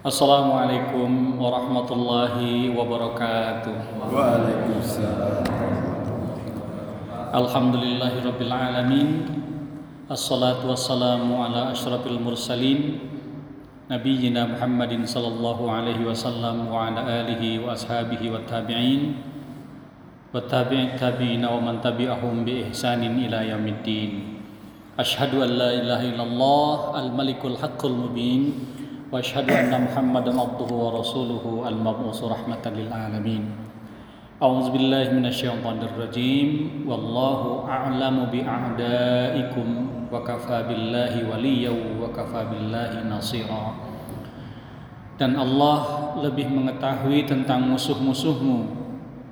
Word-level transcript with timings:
Assalamualaikum 0.00 1.36
warahmatullahi 1.36 2.72
wabarakatuh. 2.72 4.00
Waalaikumsalam. 4.08 5.44
Alhamdulillahirabbil 7.36 8.48
alamin. 8.48 9.28
Assalatu 10.08 10.72
wassalamu 10.72 11.44
ala 11.44 11.76
asyrafil 11.76 12.16
mursalin 12.16 12.96
nabiyyina 13.92 14.48
Muhammadin 14.48 15.04
sallallahu 15.04 15.68
alaihi 15.68 16.08
wasallam 16.08 16.72
wa 16.72 16.88
ala 16.88 17.04
alihi 17.04 17.60
wa 17.60 17.76
ashabihi 17.76 18.32
wa 18.32 18.40
tabi'in 18.48 19.20
wa 20.32 20.40
tabi'in 20.48 20.96
tabi'ina 20.96 21.44
wa 21.52 21.60
man 21.60 21.84
tabi'ahum 21.84 22.48
bi 22.48 22.64
ihsanin 22.72 23.20
ila 23.28 23.44
yaumiddin. 23.44 24.40
Ashhadu 24.96 25.44
an 25.44 25.60
la 25.60 25.76
ilaha 25.76 26.08
illallah 26.08 27.04
al-malikul 27.04 27.60
haqqul 27.60 27.92
mubin 27.92 28.79
wa 29.11 29.19
ashhadu 29.21 29.53
anna 29.53 29.81
Muhammadan 29.81 30.37
abduhu 30.37 30.73
wa 30.73 30.99
rasuluhu 30.99 31.63
al-mab'us 31.65 32.21
rahmatan 32.25 32.73
lil 32.75 32.89
alamin. 32.89 33.65
أعوذ 34.35 34.75
بالله 34.75 35.15
من 35.15 35.31
الشيطان 35.31 35.79
الرجيم 35.79 36.49
والله 36.83 37.39
أعلم 37.71 38.15
بأعدائكم 38.35 39.67
وكفى 40.11 40.57
بالله 40.67 41.13
وليا 41.31 41.73
وكفى 42.03 42.41
بالله 42.51 42.91
نصيرا 43.07 43.65
dan 45.15 45.39
Allah 45.39 46.11
lebih 46.19 46.51
mengetahui 46.51 47.23
tentang 47.23 47.63
musuh-musuhmu 47.63 48.75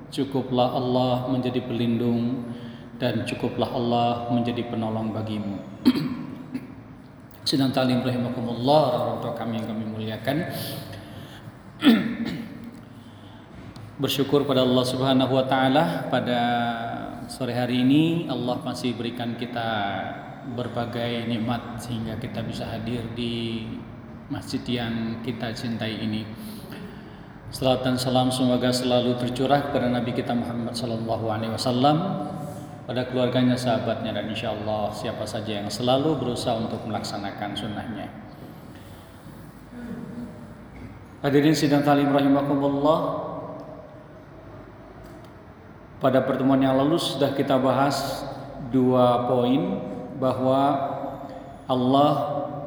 cukuplah 0.08 0.72
Allah 0.72 1.28
menjadi 1.28 1.60
pelindung 1.60 2.48
dan 2.96 3.28
cukuplah 3.28 3.76
Allah 3.76 4.32
menjadi 4.32 4.64
penolong 4.72 5.12
bagimu 5.12 5.60
sedang 7.49 7.73
talim 7.73 8.05
rahimakumullah 8.05 9.17
orang 9.17 9.33
kami 9.33 9.57
yang 9.57 9.65
kami 9.65 9.81
muliakan. 9.89 10.37
Bersyukur 14.05 14.45
pada 14.45 14.61
Allah 14.61 14.85
Subhanahu 14.85 15.33
wa 15.33 15.49
taala. 15.49 16.05
Pada 16.13 16.41
sore 17.25 17.57
hari 17.57 17.81
ini 17.81 18.29
Allah 18.29 18.61
masih 18.61 18.93
berikan 18.93 19.33
kita 19.33 19.65
berbagai 20.53 21.25
nikmat 21.25 21.81
sehingga 21.81 22.21
kita 22.21 22.45
bisa 22.45 22.69
hadir 22.69 23.01
di 23.17 23.65
masjid 24.29 24.85
yang 24.85 25.25
kita 25.25 25.49
cintai 25.57 26.05
ini. 26.05 26.29
Salam 27.49 27.81
dan 27.81 27.97
salam 27.97 28.29
semoga 28.29 28.69
selalu 28.69 29.17
tercurah 29.17 29.73
kepada 29.73 29.89
Nabi 29.89 30.13
kita 30.13 30.37
Muhammad 30.37 30.77
sallallahu 30.77 31.33
alaihi 31.33 31.49
wasallam 31.57 31.97
pada 32.89 33.05
keluarganya, 33.05 33.53
sahabatnya 33.53 34.17
dan 34.17 34.33
insya 34.33 34.49
Allah 34.49 34.89
siapa 34.89 35.21
saja 35.21 35.61
yang 35.61 35.69
selalu 35.69 36.17
berusaha 36.17 36.57
untuk 36.57 36.81
melaksanakan 36.89 37.53
sunnahnya. 37.53 38.09
Hadirin 41.21 41.53
sidang 41.53 41.85
talim 41.85 42.09
rahimakumullah 42.09 43.29
pada 46.01 46.25
pertemuan 46.25 46.65
yang 46.65 46.81
lalu 46.81 46.97
sudah 46.97 47.37
kita 47.37 47.61
bahas 47.61 48.25
dua 48.73 49.29
poin 49.29 49.85
bahwa 50.17 50.89
Allah 51.69 52.11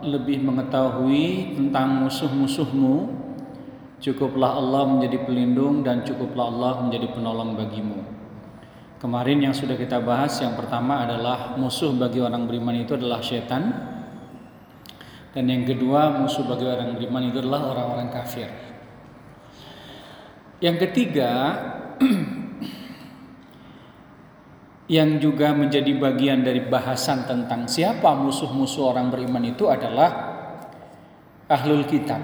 lebih 0.06 0.38
mengetahui 0.46 1.58
tentang 1.58 1.98
musuh-musuhmu. 1.98 3.10
Cukuplah 3.98 4.54
Allah 4.54 4.86
menjadi 4.86 5.26
pelindung 5.26 5.82
dan 5.82 6.06
cukuplah 6.06 6.46
Allah 6.46 6.86
menjadi 6.86 7.10
penolong 7.10 7.58
bagimu. 7.58 8.21
Kemarin 9.03 9.50
yang 9.50 9.50
sudah 9.50 9.75
kita 9.75 9.98
bahas 9.98 10.39
yang 10.39 10.55
pertama 10.55 11.03
adalah 11.03 11.58
musuh 11.58 11.91
bagi 11.91 12.22
orang 12.22 12.47
beriman 12.47 12.86
itu 12.86 12.95
adalah 12.95 13.19
setan. 13.19 13.75
Dan 15.34 15.50
yang 15.50 15.67
kedua 15.67 16.22
musuh 16.22 16.47
bagi 16.47 16.70
orang 16.70 16.95
beriman 16.95 17.27
itu 17.27 17.42
adalah 17.42 17.74
orang-orang 17.74 18.14
kafir. 18.14 18.46
Yang 20.62 20.86
ketiga 20.86 21.30
yang 25.02 25.18
juga 25.18 25.51
menjadi 25.51 25.98
bagian 25.98 26.46
dari 26.46 26.62
bahasan 26.62 27.27
tentang 27.27 27.67
siapa 27.67 28.14
musuh-musuh 28.14 28.86
orang 28.86 29.11
beriman 29.11 29.51
itu 29.51 29.67
adalah 29.67 30.14
ahlul 31.51 31.91
kitab. 31.91 32.23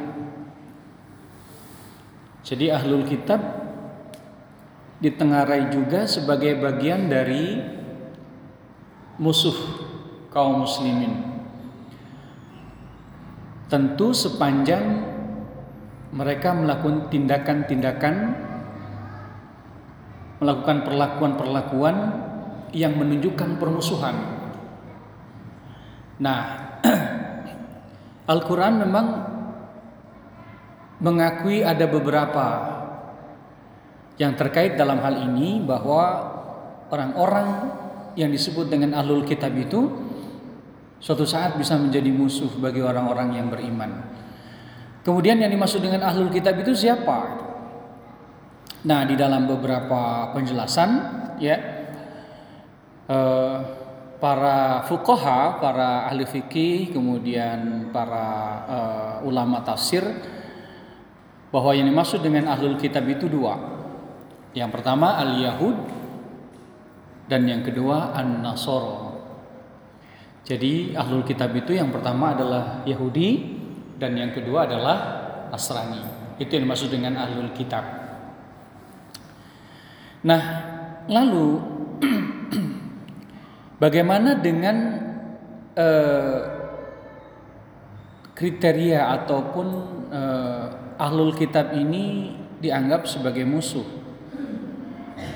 Jadi 2.47 2.71
ahlul 2.71 3.03
kitab 3.03 3.68
ditengarai 4.98 5.70
juga 5.70 6.10
sebagai 6.10 6.59
bagian 6.59 7.06
dari 7.06 7.62
musuh 9.19 9.54
kaum 10.34 10.66
muslimin. 10.66 11.38
Tentu 13.69 14.16
sepanjang 14.16 14.84
mereka 16.10 16.56
melakukan 16.56 17.12
tindakan-tindakan 17.12 18.14
melakukan 20.38 20.87
perlakuan-perlakuan 20.87 21.97
yang 22.70 22.94
menunjukkan 22.94 23.58
permusuhan. 23.58 24.16
Nah, 26.22 26.41
Al-Quran 28.32 28.75
memang 28.87 29.06
mengakui 31.03 31.62
ada 31.62 31.87
beberapa 31.87 32.78
yang 34.19 34.34
terkait 34.34 34.75
dalam 34.75 34.99
hal 34.99 35.15
ini 35.31 35.62
bahwa 35.62 36.34
orang-orang 36.91 37.49
yang 38.19 38.34
disebut 38.34 38.67
dengan 38.67 38.99
ahlul 38.99 39.23
kitab 39.23 39.55
itu 39.55 39.95
suatu 40.99 41.23
saat 41.23 41.55
bisa 41.55 41.79
menjadi 41.79 42.11
musuh 42.11 42.51
bagi 42.59 42.83
orang-orang 42.83 43.39
yang 43.39 43.47
beriman. 43.47 44.05
Kemudian 45.06 45.39
yang 45.39 45.49
dimaksud 45.49 45.79
dengan 45.79 46.03
ahlul 46.05 46.29
kitab 46.34 46.59
itu 46.59 46.75
siapa? 46.75 47.47
Nah, 48.83 49.06
di 49.06 49.15
dalam 49.15 49.47
beberapa 49.47 50.35
penjelasan 50.35 50.91
ya 51.39 51.79
Eh, 53.09 53.59
para 54.21 54.85
fukoha, 54.85 55.56
para 55.65 56.05
ahli 56.12 56.29
fikih, 56.29 56.93
kemudian 56.93 57.89
para 57.89 58.27
uh, 58.67 59.15
ulama 59.25 59.62
tafsir 59.65 60.03
bahwa 61.49 61.71
yang 61.73 61.87
dimaksud 61.89 62.21
dengan 62.21 62.53
ahlul 62.53 62.77
kitab 62.77 63.06
itu 63.09 63.31
dua. 63.31 63.78
Yang 64.56 64.70
pertama 64.81 65.20
al-Yahud 65.20 65.76
dan 67.28 67.44
yang 67.44 67.60
kedua 67.60 68.16
an-Nasoro. 68.16 69.20
Jadi 70.48 70.97
ahlul 70.97 71.28
kitab 71.28 71.53
itu 71.53 71.76
yang 71.76 71.92
pertama 71.92 72.32
adalah 72.32 72.81
Yahudi 72.88 73.60
dan 74.00 74.16
yang 74.16 74.32
kedua 74.32 74.64
adalah 74.64 74.97
Nasrani. 75.53 76.00
Itu 76.41 76.56
yang 76.56 76.64
dimaksud 76.64 76.88
dengan 76.88 77.20
ahlul 77.20 77.53
kitab. 77.53 77.84
Nah, 80.25 80.42
lalu 81.04 81.60
Bagaimana 83.78 84.34
dengan 84.34 84.76
eh, 85.78 86.41
kriteria 88.34 89.14
ataupun 89.22 89.66
eh, 90.10 90.66
ahlul 90.98 91.31
kitab 91.38 91.70
ini 91.78 92.34
dianggap 92.58 93.06
sebagai 93.06 93.47
musuh, 93.47 93.87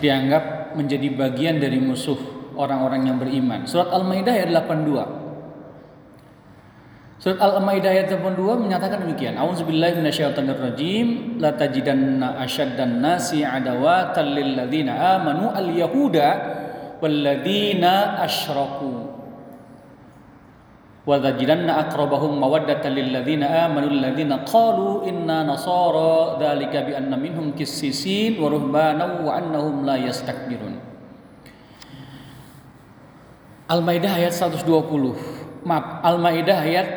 dianggap 0.03 0.75
menjadi 0.75 1.15
bagian 1.15 1.63
dari 1.63 1.79
musuh 1.79 2.19
orang-orang 2.59 3.07
yang 3.07 3.23
beriman. 3.23 3.63
Surat 3.65 3.95
Al-Maidah 3.95 4.35
ayat 4.35 4.51
82. 4.51 7.23
Surat 7.23 7.39
Al-Maidah 7.39 7.95
ayat 7.95 8.19
82 8.19 8.67
menyatakan 8.67 9.07
demikian. 9.07 9.39
A'udzubillahi 9.39 10.03
minasyaitonirrajim. 10.03 11.39
La 11.39 11.55
tajidanna 11.55 12.43
asyaddan 12.43 12.99
nasi 12.99 13.47
adawatan 13.47 14.27
lil 14.35 14.59
ladzina 14.59 15.23
amanu 15.23 15.55
al-yahuda 15.55 16.29
walladzina 16.99 18.19
asyraku 18.27 19.02
Al-Maidah 33.67 34.15
ayat 34.15 34.31
120 34.31 35.67
maaf 35.67 36.07
Al-Maidah 36.07 36.59
ayat 36.63 36.89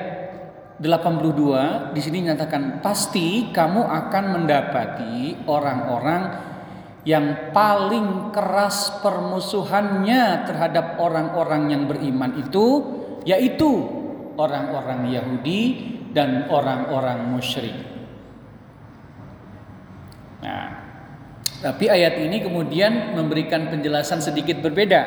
82 0.78 1.98
di 1.98 2.02
sini 2.04 2.30
nyatakan 2.30 2.86
pasti 2.86 3.50
kamu 3.50 3.90
akan 3.90 4.24
mendapati 4.38 5.50
orang-orang 5.50 6.24
yang 7.10 7.50
paling 7.50 8.30
keras 8.30 9.02
permusuhannya 9.02 10.46
terhadap 10.46 11.02
orang-orang 11.02 11.74
yang 11.74 11.90
beriman 11.90 12.38
itu 12.38 13.02
yaitu 13.26 13.84
orang-orang 14.38 15.10
Yahudi 15.10 15.62
dan 16.14 16.48
orang-orang 16.48 17.28
musyrik. 17.34 17.76
Nah, 20.40 20.66
tapi 21.60 21.90
ayat 21.90 22.22
ini 22.22 22.40
kemudian 22.46 23.18
memberikan 23.18 23.68
penjelasan 23.74 24.22
sedikit 24.22 24.62
berbeda 24.62 25.02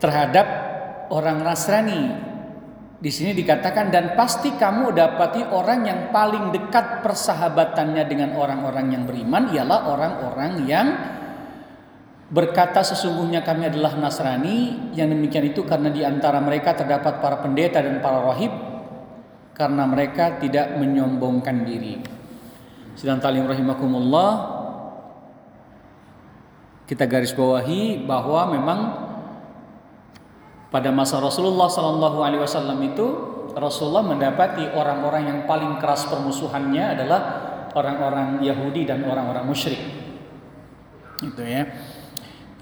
terhadap 0.00 0.46
orang 1.12 1.44
Nasrani 1.44 2.02
di 3.04 3.12
sini 3.12 3.36
dikatakan 3.36 3.92
dan 3.92 4.16
pasti 4.16 4.56
kamu 4.56 4.96
dapati 4.96 5.44
orang 5.52 5.84
yang 5.84 6.00
paling 6.08 6.48
dekat 6.56 7.04
persahabatannya 7.04 8.00
dengan 8.08 8.32
orang-orang 8.32 8.96
yang 8.96 9.04
beriman 9.04 9.52
ialah 9.52 9.92
orang-orang 9.92 10.52
yang 10.64 10.86
berkata 12.34 12.82
sesungguhnya 12.82 13.46
kami 13.46 13.70
adalah 13.70 13.94
Nasrani 13.94 14.90
yang 14.98 15.06
demikian 15.06 15.54
itu 15.54 15.62
karena 15.62 15.86
di 15.94 16.02
antara 16.02 16.42
mereka 16.42 16.74
terdapat 16.74 17.22
para 17.22 17.38
pendeta 17.38 17.78
dan 17.78 18.02
para 18.02 18.26
rahib 18.26 18.50
karena 19.54 19.86
mereka 19.86 20.42
tidak 20.42 20.74
menyombongkan 20.74 21.62
diri. 21.62 22.02
Sedang 22.98 23.22
talim 23.22 23.46
rahimakumullah 23.46 24.50
kita 26.90 27.06
garis 27.06 27.30
bawahi 27.30 28.02
bahwa 28.02 28.50
memang 28.50 28.80
pada 30.74 30.90
masa 30.90 31.22
Rasulullah 31.22 31.70
Sallallahu 31.70 32.18
Alaihi 32.18 32.42
Wasallam 32.42 32.82
itu 32.82 33.06
Rasulullah 33.54 34.02
mendapati 34.02 34.74
orang-orang 34.74 35.30
yang 35.30 35.40
paling 35.46 35.78
keras 35.78 36.02
permusuhannya 36.10 36.98
adalah 36.98 37.20
orang-orang 37.78 38.42
Yahudi 38.42 38.82
dan 38.82 39.06
orang-orang 39.06 39.46
musyrik. 39.46 39.78
Itu 41.22 41.42
ya. 41.46 41.93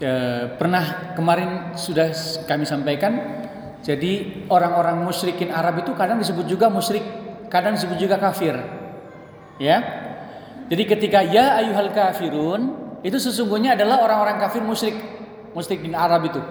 E, 0.02 0.12
pernah 0.58 1.14
kemarin 1.14 1.78
sudah 1.78 2.10
kami 2.50 2.66
sampaikan. 2.66 3.38
Jadi 3.86 4.46
orang-orang 4.50 5.06
musyrikin 5.06 5.54
Arab 5.54 5.86
itu 5.86 5.94
kadang 5.94 6.18
disebut 6.18 6.46
juga 6.50 6.66
musyrik, 6.66 7.02
kadang 7.46 7.78
disebut 7.78 7.98
juga 8.02 8.18
kafir. 8.18 8.58
Ya. 9.62 9.78
Jadi 10.66 10.82
ketika 10.90 11.22
ya 11.22 11.58
ayuhal 11.62 11.94
kafirun 11.94 12.62
itu 13.06 13.18
sesungguhnya 13.18 13.78
adalah 13.78 14.02
orang-orang 14.02 14.42
kafir 14.42 14.62
musyrik, 14.62 14.98
musyrikin 15.54 15.94
Arab 15.94 16.26
itu 16.26 16.42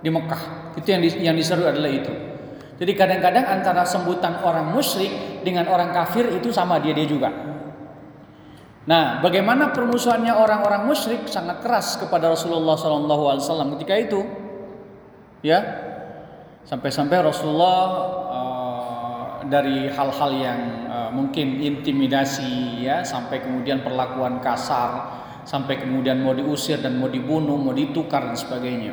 di 0.00 0.08
Mekah. 0.08 0.72
Itu 0.80 0.88
yang 0.88 1.04
yang 1.04 1.36
diseru 1.36 1.68
adalah 1.68 1.92
itu. 1.92 2.12
Jadi 2.80 2.92
kadang-kadang 2.96 3.44
antara 3.48 3.84
sebutan 3.84 4.40
orang 4.40 4.72
musyrik 4.72 5.44
dengan 5.44 5.68
orang 5.68 5.92
kafir 5.92 6.28
itu 6.32 6.52
sama 6.52 6.80
dia 6.80 6.96
dia 6.96 7.04
juga. 7.04 7.32
Nah, 8.84 9.24
bagaimana 9.24 9.72
permusuhannya 9.72 10.36
orang-orang 10.36 10.84
musyrik 10.84 11.24
sangat 11.24 11.64
keras 11.64 11.96
kepada 11.96 12.28
Rasulullah 12.28 12.76
SAW 12.76 13.72
ketika 13.80 13.96
itu, 13.96 14.20
ya, 15.40 15.60
sampai-sampai 16.68 17.24
Rasulullah 17.24 17.80
uh, 18.28 19.24
dari 19.48 19.88
hal-hal 19.88 20.30
yang 20.36 20.60
uh, 20.84 21.08
mungkin 21.16 21.64
intimidasi, 21.64 22.84
ya, 22.84 23.00
sampai 23.00 23.40
kemudian 23.40 23.80
perlakuan 23.80 24.44
kasar, 24.44 25.16
sampai 25.48 25.80
kemudian 25.80 26.20
mau 26.20 26.36
diusir 26.36 26.84
dan 26.84 27.00
mau 27.00 27.08
dibunuh, 27.08 27.56
mau 27.56 27.72
ditukar 27.72 28.28
dan 28.28 28.36
sebagainya. 28.36 28.92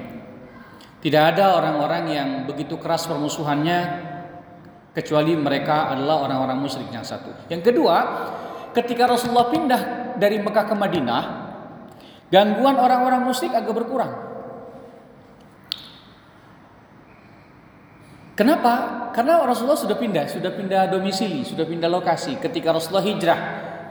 Tidak 1.04 1.24
ada 1.36 1.60
orang-orang 1.60 2.04
yang 2.08 2.30
begitu 2.48 2.80
keras 2.80 3.12
permusuhannya 3.12 4.08
kecuali 4.96 5.36
mereka 5.36 5.92
adalah 5.92 6.24
orang-orang 6.24 6.64
musyrik 6.64 6.88
yang 6.96 7.04
satu. 7.04 7.32
Yang 7.52 7.74
kedua, 7.74 7.98
ketika 8.72 9.08
Rasulullah 9.08 9.52
pindah 9.52 9.82
dari 10.18 10.40
Mekah 10.40 10.66
ke 10.68 10.76
Madinah, 10.76 11.24
gangguan 12.32 12.76
orang-orang 12.80 13.24
musyrik 13.24 13.56
agak 13.56 13.76
berkurang. 13.76 14.14
Kenapa? 18.36 18.74
Karena 19.12 19.44
Rasulullah 19.44 19.78
sudah 19.78 20.00
pindah, 20.00 20.26
sudah 20.32 20.52
pindah 20.56 20.90
domisili, 20.90 21.44
sudah 21.44 21.68
pindah 21.68 21.92
lokasi 21.92 22.40
ketika 22.40 22.74
Rasulullah 22.74 23.06
hijrah 23.06 23.40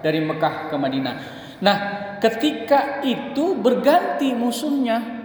dari 0.00 0.19
Mekah 0.25 0.73
ke 0.73 0.77
Madinah. 0.81 1.15
Nah, 1.61 1.76
ketika 2.19 3.05
itu 3.05 3.55
berganti 3.61 4.33
musuhnya 4.33 5.21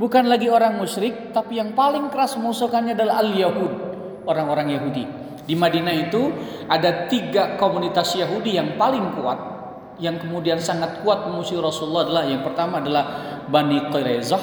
Bukan 0.00 0.32
lagi 0.32 0.48
orang 0.48 0.80
musyrik, 0.80 1.28
tapi 1.28 1.60
yang 1.60 1.76
paling 1.76 2.08
keras 2.08 2.32
memusuhkannya 2.40 2.96
adalah 2.96 3.20
al-Yahud, 3.20 3.72
orang-orang 4.24 4.72
Yahudi. 4.72 5.04
Di 5.50 5.58
Madinah 5.58 5.90
itu 5.98 6.30
ada 6.70 7.10
tiga 7.10 7.58
komunitas 7.58 8.14
Yahudi 8.14 8.54
yang 8.54 8.78
paling 8.78 9.18
kuat, 9.18 9.38
yang 9.98 10.22
kemudian 10.22 10.62
sangat 10.62 11.02
kuat 11.02 11.26
memusuhi 11.26 11.58
Rasulullah 11.58 12.06
adalah 12.06 12.24
yang 12.30 12.46
pertama 12.46 12.78
adalah 12.78 13.04
Bani 13.50 13.90
Quraizah, 13.90 14.38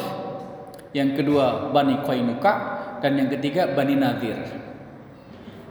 yang 0.92 1.16
kedua 1.16 1.72
Bani 1.72 2.04
Qainuqa, 2.04 2.54
dan 3.00 3.16
yang 3.16 3.32
ketiga 3.32 3.72
Bani 3.72 3.96
Nadir. 3.96 4.36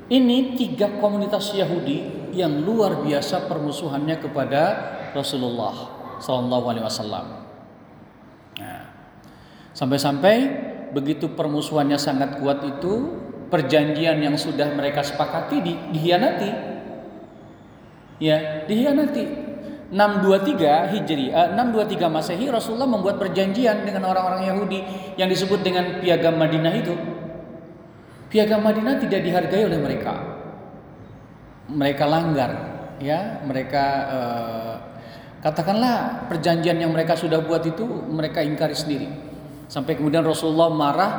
Ini 0.08 0.56
tiga 0.56 0.96
komunitas 1.04 1.52
Yahudi 1.52 2.32
yang 2.32 2.64
luar 2.64 3.04
biasa 3.04 3.44
permusuhannya 3.44 4.16
kepada 4.16 4.62
Rasulullah 5.12 5.76
Sallallahu. 6.16 7.28
Nah, 8.56 8.84
Sampai-sampai 9.76 10.36
begitu 10.96 11.36
permusuhannya 11.36 12.00
sangat 12.00 12.40
kuat 12.40 12.64
itu 12.64 13.25
perjanjian 13.48 14.18
yang 14.18 14.34
sudah 14.34 14.70
mereka 14.74 15.02
sepakati 15.02 15.56
di, 15.62 15.72
dihianati. 15.94 16.50
Ya, 18.18 18.64
dihianati. 18.66 19.46
623 19.86 20.90
Hijri, 20.98 21.30
uh, 21.30 21.54
623 21.54 22.10
Masehi 22.10 22.50
Rasulullah 22.50 22.90
membuat 22.90 23.22
perjanjian 23.22 23.86
dengan 23.86 24.10
orang-orang 24.10 24.50
Yahudi 24.50 24.82
yang 25.14 25.30
disebut 25.30 25.62
dengan 25.62 26.02
Piagam 26.02 26.34
Madinah 26.34 26.74
itu. 26.74 26.94
Piagam 28.26 28.66
Madinah 28.66 28.98
tidak 28.98 29.22
dihargai 29.22 29.62
oleh 29.62 29.78
mereka. 29.78 30.14
Mereka 31.70 32.04
langgar, 32.06 32.50
ya, 32.98 33.38
mereka 33.46 33.84
uh, 34.10 34.74
katakanlah 35.38 36.26
perjanjian 36.26 36.82
yang 36.82 36.90
mereka 36.90 37.14
sudah 37.14 37.38
buat 37.46 37.62
itu 37.62 37.86
mereka 38.10 38.42
ingkari 38.42 38.74
sendiri. 38.74 39.06
Sampai 39.70 39.94
kemudian 39.94 40.26
Rasulullah 40.26 40.70
marah 40.74 41.12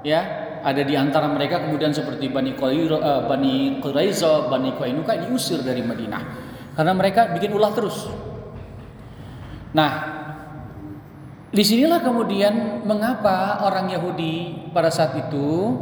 ya, 0.00 0.47
ada 0.62 0.82
di 0.82 0.94
antara 0.94 1.26
mereka 1.30 1.64
kemudian 1.66 1.90
seperti 1.94 2.30
Bani 2.30 2.54
Quraizah, 2.54 3.00
uh, 3.00 3.22
Bani 3.26 3.82
Quraiza, 3.82 4.46
Bani 4.50 4.74
Qainuqa 4.74 5.26
diusir 5.26 5.62
dari 5.62 5.82
Madinah 5.82 6.22
karena 6.78 6.92
mereka 6.94 7.34
bikin 7.34 7.50
ulah 7.50 7.74
terus. 7.74 8.06
Nah, 9.74 9.90
di 11.50 11.66
sinilah 11.66 11.98
kemudian 11.98 12.86
mengapa 12.86 13.66
orang 13.66 13.90
Yahudi 13.90 14.70
pada 14.70 14.86
saat 14.86 15.18
itu 15.18 15.74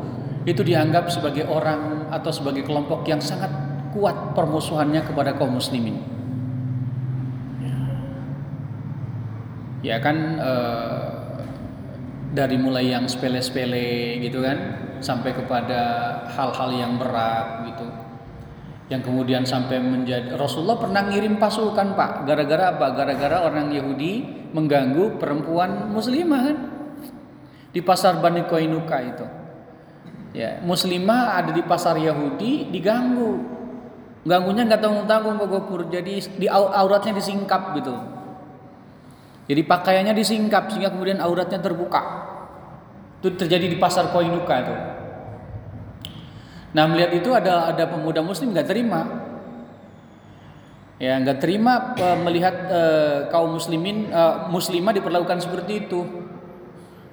itu 0.48 0.62
dianggap 0.64 1.12
sebagai 1.12 1.44
orang 1.52 2.08
atau 2.08 2.32
sebagai 2.32 2.64
kelompok 2.64 3.04
yang 3.04 3.20
sangat 3.20 3.52
kuat 3.92 4.32
permusuhannya 4.32 5.04
kepada 5.04 5.36
kaum 5.36 5.60
muslimin. 5.60 6.00
Ya 9.84 10.00
kan 10.00 10.40
uh, 10.40 11.05
dari 12.36 12.60
mulai 12.60 12.92
yang 12.92 13.08
sepele-sepele 13.08 14.20
gitu 14.20 14.44
kan 14.44 14.76
sampai 15.00 15.32
kepada 15.32 15.80
hal-hal 16.36 16.70
yang 16.76 17.00
berat 17.00 17.64
gitu. 17.72 17.88
Yang 18.92 19.02
kemudian 19.08 19.42
sampai 19.48 19.80
menjadi 19.80 20.36
Rasulullah 20.36 20.76
pernah 20.76 21.08
ngirim 21.08 21.40
pasukan 21.40 21.96
pak. 21.96 22.28
Gara-gara 22.28 22.76
apa? 22.76 22.92
Gara-gara 22.92 23.48
orang 23.48 23.72
Yahudi 23.72 24.44
mengganggu 24.52 25.16
perempuan 25.16 25.88
muslimah 25.90 26.42
kan? 26.44 26.58
Di 27.72 27.80
pasar 27.80 28.20
Bani 28.20 28.44
Koinuka 28.44 28.98
itu. 29.00 29.26
Ya 30.36 30.60
muslimah 30.60 31.40
ada 31.40 31.56
di 31.56 31.64
pasar 31.64 31.96
Yahudi 31.96 32.68
diganggu. 32.68 33.56
Ganggunya 34.28 34.68
nggak 34.68 34.82
tanggung 34.84 35.08
tanggung 35.08 35.40
kok 35.40 35.88
jadi 35.88 36.20
di 36.36 36.46
auratnya 36.52 37.16
disingkap 37.16 37.72
gitu 37.80 38.15
jadi 39.46 39.62
pakaiannya 39.62 40.14
disingkap 40.18 40.74
sehingga 40.74 40.90
kemudian 40.90 41.22
auratnya 41.22 41.62
terbuka. 41.62 42.02
Itu 43.22 43.38
terjadi 43.38 43.70
di 43.70 43.78
pasar 43.78 44.10
Koinuka 44.10 44.54
itu. 44.58 44.74
Nah 46.74 46.84
melihat 46.90 47.14
itu 47.14 47.30
ada 47.32 47.70
ada 47.70 47.88
pemuda 47.88 48.20
Muslim 48.20 48.52
nggak 48.52 48.68
terima, 48.68 49.00
ya 51.00 51.16
nggak 51.22 51.38
terima 51.40 51.96
uh, 51.96 52.18
melihat 52.20 52.54
uh, 52.68 53.16
kaum 53.32 53.56
muslimin 53.56 54.12
uh, 54.12 54.52
muslimah 54.52 54.92
diperlakukan 54.92 55.40
seperti 55.40 55.88
itu, 55.88 56.04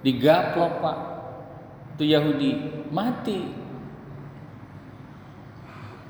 digaplok 0.04 0.74
pak, 0.84 0.98
itu 1.96 2.04
Yahudi 2.12 2.52
mati. 2.92 3.40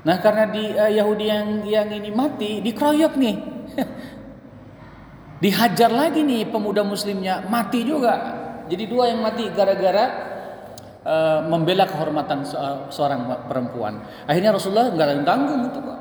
Nah 0.02 0.18
karena 0.18 0.50
di 0.50 0.64
uh, 0.74 0.90
Yahudi 0.90 1.24
yang 1.30 1.46
yang 1.62 1.88
ini 1.94 2.10
mati 2.10 2.58
dikeroyok 2.58 3.14
nih, 3.14 3.36
Dihajar 5.44 5.92
lagi 5.92 6.24
nih 6.24 6.48
pemuda 6.48 6.80
muslimnya, 6.80 7.44
mati 7.44 7.84
juga. 7.84 8.16
Jadi 8.64 8.88
dua 8.88 9.12
yang 9.12 9.20
mati 9.20 9.44
gara-gara 9.52 10.04
uh, 11.04 11.44
membela 11.44 11.84
kehormatan 11.84 12.48
seorang 12.88 13.28
perempuan. 13.44 14.00
Akhirnya 14.24 14.56
Rasulullah 14.56 14.88
nggak 14.88 15.20
tanggung 15.28 15.68
itu 15.68 15.84
kok. 15.84 16.00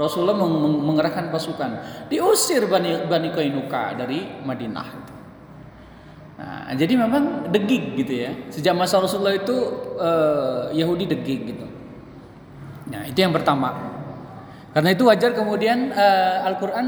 Rasulullah 0.00 0.32
meng 0.32 0.80
mengerahkan 0.80 1.28
pasukan, 1.28 1.70
diusir 2.08 2.64
Bani, 2.64 3.04
Bani 3.04 3.28
Kainuka 3.36 3.92
dari 4.00 4.40
Madinah. 4.48 4.88
Nah, 6.40 6.72
jadi 6.72 6.96
memang 6.96 7.52
degig 7.52 8.00
gitu 8.00 8.16
ya. 8.16 8.32
Sejak 8.48 8.72
masa 8.72 8.96
Rasulullah 8.96 9.36
itu 9.36 9.56
uh, 10.00 10.72
Yahudi 10.72 11.04
degig 11.04 11.52
gitu. 11.52 11.68
Nah, 12.88 13.04
itu 13.04 13.20
yang 13.20 13.36
pertama. 13.36 13.76
Karena 14.72 14.96
itu 14.96 15.04
wajar 15.04 15.36
kemudian 15.36 15.92
uh, 15.92 16.48
Al-Qur'an 16.48 16.86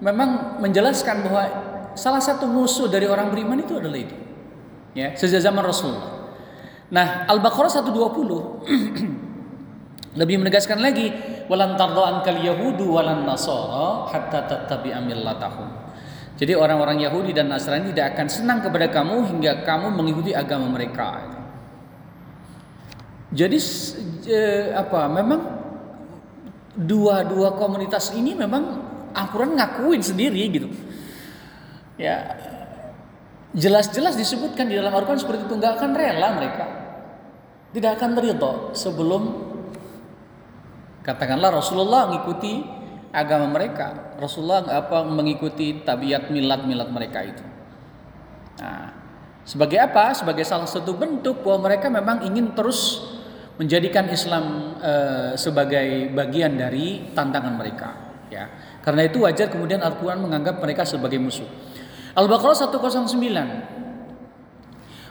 memang 0.00 0.60
menjelaskan 0.60 1.24
bahwa 1.24 1.42
salah 1.96 2.20
satu 2.20 2.44
musuh 2.44 2.88
dari 2.88 3.08
orang 3.08 3.32
beriman 3.32 3.60
itu 3.60 3.80
adalah 3.80 4.00
itu. 4.00 4.16
Ya, 4.96 5.12
sejak 5.12 5.44
zaman 5.44 5.60
Rasulullah. 5.60 6.32
Nah, 6.88 7.26
Al-Baqarah 7.26 7.68
120 7.68 8.62
Lebih 10.16 10.36
menegaskan 10.40 10.80
lagi, 10.80 11.12
walan 11.50 11.76
kal 11.76 12.38
yahudu 12.38 12.94
walan 12.94 13.26
nasara 13.26 14.08
hatta 14.08 14.46
tattabi'a 14.46 15.02
millatahum. 15.02 15.86
Jadi 16.36 16.52
orang-orang 16.52 17.00
Yahudi 17.00 17.32
dan 17.32 17.48
Nasrani 17.48 17.96
tidak 17.96 18.12
akan 18.12 18.28
senang 18.28 18.58
kepada 18.60 18.92
kamu 18.92 19.24
hingga 19.24 19.64
kamu 19.64 19.88
mengikuti 19.96 20.36
agama 20.36 20.68
mereka. 20.68 21.32
Jadi 23.32 23.56
eh, 24.28 24.68
apa? 24.76 25.08
Memang 25.08 25.40
dua-dua 26.76 27.56
komunitas 27.56 28.12
ini 28.12 28.36
memang 28.36 28.85
Al-Quran 29.16 29.56
ngakuin 29.56 30.04
sendiri 30.04 30.44
gitu. 30.52 30.68
Ya 31.96 32.36
jelas-jelas 33.56 34.20
disebutkan 34.20 34.68
di 34.68 34.76
dalam 34.76 34.92
Al-Quran 34.92 35.16
seperti 35.16 35.48
itu 35.48 35.56
nggak 35.56 35.80
akan 35.80 35.90
rela 35.96 36.28
mereka 36.36 36.64
tidak 37.72 37.96
akan 37.96 38.20
ridho 38.20 38.52
sebelum 38.76 39.22
Katakanlah 41.06 41.54
Rasulullah 41.54 42.10
mengikuti 42.10 42.66
agama 43.14 43.46
mereka. 43.46 44.18
Rasulullah 44.18 44.66
apa 44.66 45.06
mengikuti 45.06 45.86
tabiat 45.86 46.34
milat-milat 46.34 46.90
mereka 46.90 47.22
itu. 47.22 47.46
Nah, 48.58 48.90
sebagai 49.46 49.78
apa? 49.78 50.10
Sebagai 50.18 50.42
salah 50.42 50.66
satu 50.66 50.98
bentuk 50.98 51.46
bahwa 51.46 51.70
mereka 51.70 51.86
memang 51.86 52.26
ingin 52.26 52.50
terus 52.58 53.06
menjadikan 53.54 54.10
Islam 54.10 54.74
e, 54.82 54.92
sebagai 55.38 56.10
bagian 56.10 56.58
dari 56.58 57.14
tantangan 57.14 57.54
mereka. 57.54 57.88
Ya, 58.26 58.50
karena 58.86 59.02
itu 59.02 59.18
wajar 59.26 59.50
kemudian 59.50 59.82
Al-Quran 59.82 60.22
menganggap 60.22 60.62
mereka 60.62 60.86
sebagai 60.86 61.18
musuh. 61.18 61.42
Al-Baqarah 62.14 62.70
109. 62.70 63.18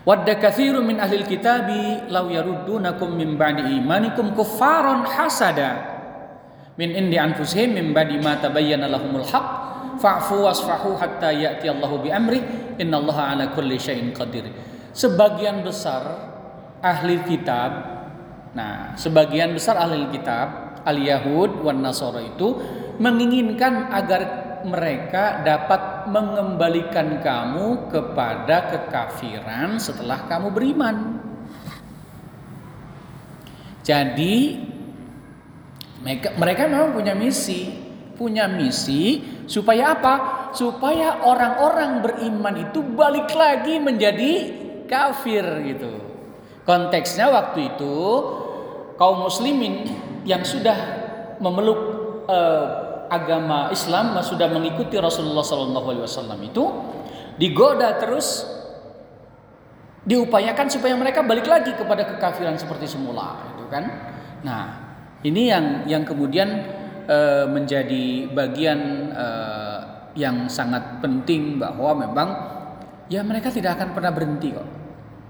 Wadda 0.08 0.40
kathiru 0.40 0.80
min 0.80 0.96
ahlil 1.04 1.28
kitabi 1.28 2.08
law 2.08 2.32
yaruddunakum 2.32 3.12
min 3.20 3.36
ba'di 3.36 3.68
imanikum 3.76 4.32
kuffaran 4.32 5.04
hasada 5.04 5.92
min 6.80 6.96
indi 6.96 7.20
anfusihim 7.20 7.76
min 7.76 7.92
ba'di 7.92 8.16
ma 8.24 8.40
tabayyana 8.40 8.88
lahumul 8.88 9.28
haqq 9.28 9.48
fa'fu 10.00 10.48
wasfahu 10.48 10.96
hatta 10.96 11.36
ya'ti 11.36 11.68
Allahu 11.68 12.00
bi 12.00 12.16
amri 12.16 12.40
innallaha 12.80 13.36
ala 13.36 13.52
kulli 13.52 13.76
syai'in 13.76 14.16
qadir. 14.16 14.48
Sebagian 14.96 15.68
besar 15.68 16.32
ahli 16.80 17.20
kitab 17.28 17.72
nah, 18.56 18.96
sebagian 18.96 19.52
besar 19.52 19.76
ahli 19.84 20.08
kitab 20.16 20.80
al-Yahud 20.86 21.66
wan 21.66 21.82
Nasara 21.84 22.24
itu 22.24 22.56
menginginkan 22.98 23.92
agar 23.92 24.22
mereka 24.66 25.46
dapat 25.46 26.10
mengembalikan 26.10 27.22
kamu 27.22 27.88
kepada 27.94 28.74
kekafiran 28.74 29.78
setelah 29.78 30.26
kamu 30.26 30.50
beriman. 30.50 31.22
Jadi 33.86 34.58
mereka, 36.02 36.30
mereka 36.42 36.62
memang 36.66 36.98
punya 36.98 37.14
misi, 37.14 37.70
punya 38.18 38.50
misi 38.50 39.22
supaya 39.46 39.94
apa? 39.94 40.16
Supaya 40.58 41.22
orang-orang 41.22 42.02
beriman 42.02 42.56
itu 42.66 42.82
balik 42.82 43.30
lagi 43.38 43.78
menjadi 43.78 44.32
kafir 44.90 45.46
gitu. 45.70 45.94
Konteksnya 46.66 47.30
waktu 47.30 47.78
itu 47.78 47.98
kaum 48.98 49.30
muslimin 49.30 49.86
yang 50.26 50.42
sudah 50.42 50.74
memeluk 51.38 51.78
uh, 52.26 52.85
agama 53.08 53.70
Islam, 53.72 54.18
sudah 54.22 54.50
mengikuti 54.50 54.98
Rasulullah 54.98 55.44
SAW 55.44 56.40
itu 56.42 56.64
digoda 57.36 58.00
terus 58.00 58.48
diupayakan 60.06 60.70
supaya 60.70 60.94
mereka 60.94 61.26
balik 61.26 61.50
lagi 61.50 61.74
kepada 61.74 62.06
kekafiran 62.06 62.56
seperti 62.56 62.86
semula, 62.86 63.42
gitu 63.54 63.66
kan? 63.68 63.84
Nah, 64.46 64.64
ini 65.26 65.50
yang 65.50 65.90
yang 65.90 66.04
kemudian 66.06 66.50
e, 67.10 67.18
menjadi 67.50 68.30
bagian 68.30 68.80
e, 69.10 69.28
yang 70.16 70.46
sangat 70.46 71.02
penting 71.02 71.58
bahwa 71.58 72.06
memang 72.06 72.30
ya 73.10 73.26
mereka 73.26 73.50
tidak 73.50 73.82
akan 73.82 73.98
pernah 73.98 74.14
berhenti 74.14 74.54
kok. 74.54 74.70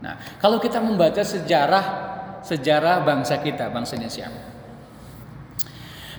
Nah, 0.03 0.19
kalau 0.43 0.59
kita 0.59 0.83
membaca 0.83 1.23
sejarah 1.23 1.85
sejarah 2.45 3.01
bangsa 3.01 3.41
kita, 3.41 3.71
bangsa 3.73 3.97
Indonesia. 3.97 4.54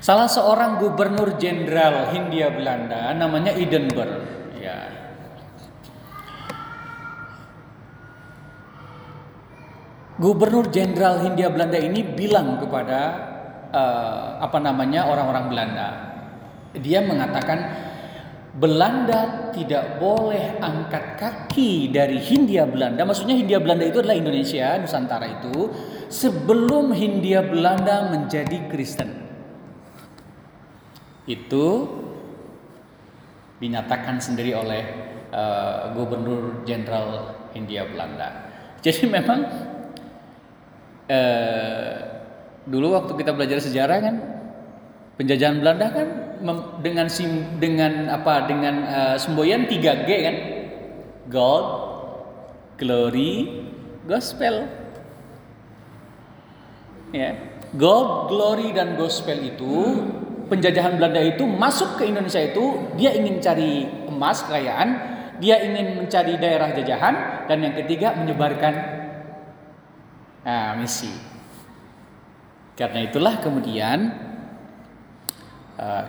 Salah 0.07 0.31
seorang 0.31 0.79
gubernur 0.79 1.35
jenderal 1.35 2.15
Hindia 2.15 2.55
Belanda 2.55 3.11
namanya 3.11 3.51
Edinburgh, 3.51 4.23
ya. 4.55 4.87
Gubernur 10.15 10.71
jenderal 10.71 11.27
Hindia 11.27 11.51
Belanda 11.51 11.75
ini 11.83 12.07
bilang 12.07 12.55
kepada 12.63 13.01
uh, 13.75 14.39
apa 14.47 14.63
namanya 14.63 15.11
orang-orang 15.11 15.51
Belanda. 15.51 15.89
Dia 16.79 17.03
mengatakan 17.03 17.59
Belanda 18.55 19.51
tidak 19.51 19.99
boleh 19.99 20.63
angkat 20.63 21.19
kaki 21.19 21.91
dari 21.91 22.23
Hindia 22.23 22.63
Belanda. 22.63 23.03
Maksudnya 23.03 23.35
Hindia 23.35 23.59
Belanda 23.59 23.83
itu 23.83 23.99
adalah 23.99 24.15
Indonesia, 24.15 24.79
Nusantara 24.79 25.27
itu 25.43 25.67
sebelum 26.07 26.95
Hindia 26.95 27.43
Belanda 27.43 28.07
menjadi 28.15 28.71
Kristen. 28.71 29.26
Itu 31.27 31.91
dinyatakan 33.59 34.23
sendiri 34.23 34.55
oleh 34.55 34.83
uh, 35.33 35.93
Gubernur 35.97 36.63
Jenderal 36.69 37.35
Hindia 37.57 37.89
Belanda. 37.89 38.53
Jadi 38.85 39.09
memang 39.09 39.41
uh, 41.09 41.95
dulu 42.67 42.99
waktu 42.99 43.13
kita 43.17 43.33
belajar 43.33 43.59
sejarah 43.63 43.99
kan 44.03 44.17
penjajahan 45.17 45.59
Belanda 45.63 45.87
kan 45.91 46.09
dengan 46.85 47.09
sim, 47.09 47.57
dengan 47.57 48.13
apa 48.13 48.45
dengan 48.45 48.75
uh, 48.85 49.17
semboyan 49.17 49.65
3G 49.65 50.09
kan 50.09 50.37
God 51.33 51.67
glory 52.77 53.65
gospel 54.05 54.69
ya 57.17 57.33
God 57.73 58.29
glory 58.29 58.77
dan 58.77 59.01
gospel 59.01 59.41
itu 59.41 60.05
penjajahan 60.47 60.99
Belanda 60.99 61.23
itu 61.23 61.45
masuk 61.45 61.99
ke 62.01 62.09
Indonesia 62.09 62.41
itu 62.41 62.95
dia 62.95 63.15
ingin 63.15 63.43
cari 63.43 63.87
emas 64.07 64.47
kekayaan 64.47 64.89
dia 65.37 65.61
ingin 65.61 66.01
mencari 66.01 66.41
daerah 66.41 66.73
jajahan 66.73 67.45
dan 67.51 67.59
yang 67.61 67.75
ketiga 67.77 68.17
menyebarkan 68.17 68.75
nah, 70.47 70.73
misi 70.79 71.13
karena 72.77 73.09
itulah 73.09 73.41
kemudian 73.41 74.13
uh, 75.81 76.09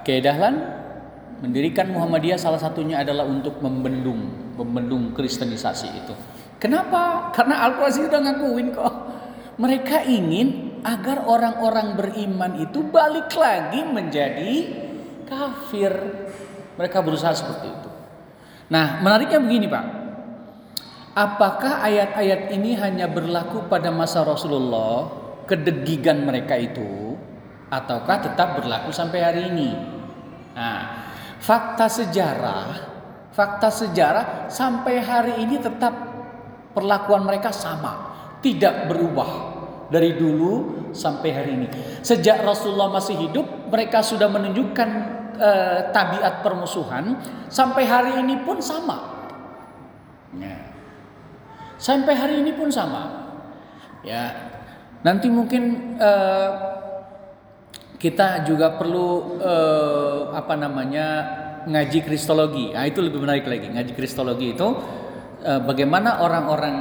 mendirikan 1.38 1.94
Muhammadiyah 1.94 2.39
salah 2.39 2.60
satunya 2.60 3.00
adalah 3.06 3.24
untuk 3.24 3.62
membendung 3.62 4.48
membendung 4.58 5.13
kristenisasi 5.13 5.88
itu. 5.94 6.13
Kenapa? 6.58 7.29
Karena 7.29 7.70
Al-Quran 7.70 7.94
sudah 7.94 8.20
ngakuin 8.25 8.67
kok. 8.74 8.94
Mereka 9.62 10.10
ingin 10.10 10.66
agar 10.86 11.25
orang-orang 11.25 11.98
beriman 11.98 12.62
itu 12.62 12.86
balik 12.86 13.34
lagi 13.34 13.81
menjadi 13.86 14.53
kafir. 15.25 15.93
Mereka 16.77 17.01
berusaha 17.01 17.34
seperti 17.34 17.67
itu. 17.67 17.89
Nah, 18.69 19.01
menariknya 19.01 19.41
begini, 19.41 19.65
Pak. 19.65 19.86
Apakah 21.17 21.81
ayat-ayat 21.81 22.53
ini 22.53 22.77
hanya 22.77 23.10
berlaku 23.10 23.65
pada 23.65 23.89
masa 23.89 24.22
Rasulullah 24.22 25.10
kedegigan 25.50 26.22
mereka 26.22 26.53
itu 26.53 27.17
ataukah 27.74 28.17
tetap 28.22 28.62
berlaku 28.62 28.93
sampai 28.93 29.19
hari 29.25 29.41
ini. 29.50 29.74
Nah, 30.53 31.10
fakta 31.41 31.89
sejarah, 31.89 32.69
fakta 33.34 33.74
sejarah 33.74 34.25
sampai 34.46 35.01
hari 35.01 35.34
ini 35.41 35.57
tetap 35.57 35.93
perlakuan 36.77 37.25
mereka 37.25 37.50
sama, 37.50 38.13
tidak 38.46 38.86
berubah 38.86 39.56
dari 39.88 40.15
dulu 40.15 40.88
sampai 40.91 41.29
hari 41.32 41.51
ini. 41.56 41.67
Sejak 42.03 42.44
Rasulullah 42.44 42.91
masih 42.91 43.15
hidup, 43.17 43.72
mereka 43.72 44.03
sudah 44.03 44.27
menunjukkan 44.27 44.89
eh, 45.39 45.79
tabiat 45.96 46.44
permusuhan 46.44 47.20
sampai 47.48 47.84
hari 47.88 48.20
ini 48.20 48.44
pun 48.44 48.60
sama. 48.60 49.15
Ya. 50.36 50.75
Sampai 51.77 52.17
hari 52.17 52.41
ini 52.41 52.51
pun 52.58 52.67
sama. 52.74 53.29
Ya, 54.01 54.48
Nanti 55.06 55.29
mungkin 55.29 55.96
uh, 56.01 56.51
kita 58.01 58.44
juga 58.44 58.77
perlu 58.77 59.39
uh, 59.39 60.34
apa 60.34 60.58
namanya 60.58 61.08
ngaji 61.70 62.01
kristologi. 62.01 62.74
Nah, 62.74 62.84
itu 62.89 63.00
lebih 63.00 63.22
menarik 63.22 63.46
lagi. 63.46 63.70
Ngaji 63.70 63.94
kristologi 63.94 64.58
itu 64.58 64.67
uh, 65.46 65.62
bagaimana 65.63 66.20
orang-orang 66.20 66.77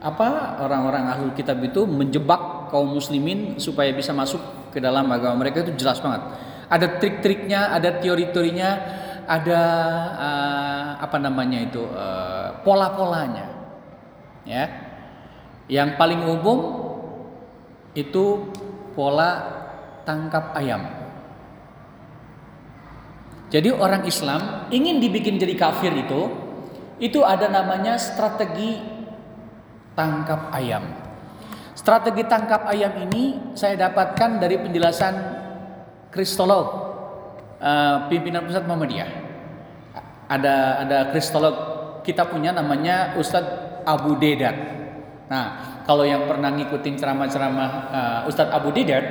apa 0.00 0.56
orang-orang 0.64 1.04
ahli 1.12 1.28
kitab 1.36 1.60
itu 1.60 1.84
menjebak 1.84 2.72
kaum 2.72 2.96
muslimin 2.96 3.60
supaya 3.60 3.92
bisa 3.92 4.16
masuk 4.16 4.40
ke 4.72 4.80
dalam 4.80 5.04
agama 5.12 5.44
mereka 5.44 5.60
itu 5.60 5.76
jelas 5.76 6.00
banget. 6.00 6.24
Ada 6.70 6.86
trik-triknya, 7.02 7.74
ada 7.76 8.00
teori-teorinya, 8.00 8.70
ada 9.28 9.62
uh, 10.16 10.88
apa 11.04 11.16
namanya 11.20 11.58
itu 11.60 11.82
uh, 11.84 12.64
pola-polanya. 12.64 13.46
Ya. 14.48 14.64
Yang 15.68 16.00
paling 16.00 16.22
umum 16.24 16.58
itu 17.92 18.50
pola 18.96 19.30
tangkap 20.08 20.56
ayam. 20.56 20.82
Jadi 23.50 23.74
orang 23.74 24.06
Islam 24.06 24.70
ingin 24.70 25.02
dibikin 25.02 25.34
jadi 25.36 25.58
kafir 25.58 25.90
itu, 25.90 26.30
itu 27.02 27.18
ada 27.26 27.50
namanya 27.50 27.98
strategi 27.98 28.99
tangkap 30.00 30.48
ayam. 30.56 30.84
Strategi 31.76 32.24
tangkap 32.24 32.64
ayam 32.64 33.04
ini 33.04 33.52
saya 33.52 33.76
dapatkan 33.76 34.40
dari 34.40 34.56
penjelasan 34.56 35.12
kristolog 36.08 36.66
uh, 37.60 38.08
pimpinan 38.08 38.48
pusat 38.48 38.64
Muhammadiyah. 38.64 39.10
Ada 40.24 40.56
ada 40.88 40.98
kristolog 41.12 41.56
kita 42.00 42.24
punya 42.32 42.56
namanya 42.56 43.12
Ustadz 43.20 43.84
Abu 43.84 44.16
Dedat. 44.16 44.56
Nah, 45.28 45.44
kalau 45.84 46.02
yang 46.02 46.24
pernah 46.24 46.48
ngikutin 46.48 46.96
ceramah-ceramah 46.96 47.70
uh, 47.92 48.20
Ustadz 48.24 48.56
Abu 48.56 48.72
Dedat, 48.72 49.04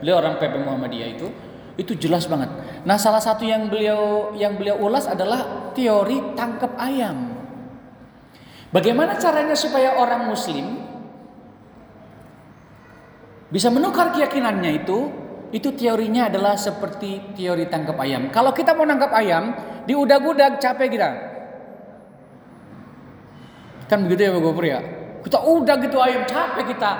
beliau 0.00 0.24
orang 0.24 0.40
PP 0.40 0.56
Muhammadiyah 0.56 1.08
itu, 1.20 1.28
itu 1.76 1.92
jelas 2.00 2.24
banget. 2.24 2.48
Nah, 2.88 2.96
salah 2.96 3.20
satu 3.20 3.44
yang 3.44 3.68
beliau 3.68 4.32
yang 4.34 4.56
beliau 4.56 4.80
ulas 4.80 5.04
adalah 5.04 5.72
teori 5.76 6.32
tangkap 6.32 6.74
ayam. 6.80 7.29
Bagaimana 8.70 9.18
caranya 9.18 9.58
supaya 9.58 9.98
orang 9.98 10.30
muslim 10.30 10.78
bisa 13.50 13.66
menukar 13.66 14.14
keyakinannya 14.14 14.72
itu? 14.82 14.98
Itu 15.50 15.74
teorinya 15.74 16.30
adalah 16.30 16.54
seperti 16.54 17.34
teori 17.34 17.66
tangkap 17.66 17.98
ayam. 17.98 18.30
Kalau 18.30 18.54
kita 18.54 18.70
mau 18.78 18.86
nangkap 18.86 19.10
ayam, 19.10 19.50
diudag-udag 19.82 20.62
capek 20.62 20.86
kita. 20.94 21.10
Kan 23.90 24.06
begitu 24.06 24.30
ya 24.30 24.38
Bapak 24.38 24.42
Gopur 24.46 24.62
ya? 24.62 24.78
Kita 25.26 25.42
udah 25.42 25.74
gitu 25.82 25.98
ayam 25.98 26.22
capek 26.22 26.70
kita. 26.70 26.92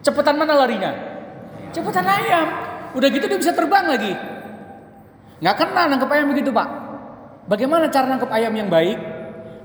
Cepetan 0.00 0.40
mana 0.40 0.56
larinya? 0.56 0.96
Cepetan 1.76 2.08
ayam. 2.08 2.46
Udah 2.96 3.08
gitu 3.12 3.28
dia 3.28 3.36
bisa 3.36 3.52
terbang 3.52 3.84
lagi. 3.84 4.16
Nggak 5.44 5.56
kena 5.60 5.82
nangkep 5.92 6.08
ayam 6.08 6.32
begitu 6.32 6.48
pak. 6.48 6.68
Bagaimana 7.44 7.92
cara 7.92 8.08
nangkep 8.08 8.30
ayam 8.32 8.56
yang 8.56 8.72
baik? 8.72 9.15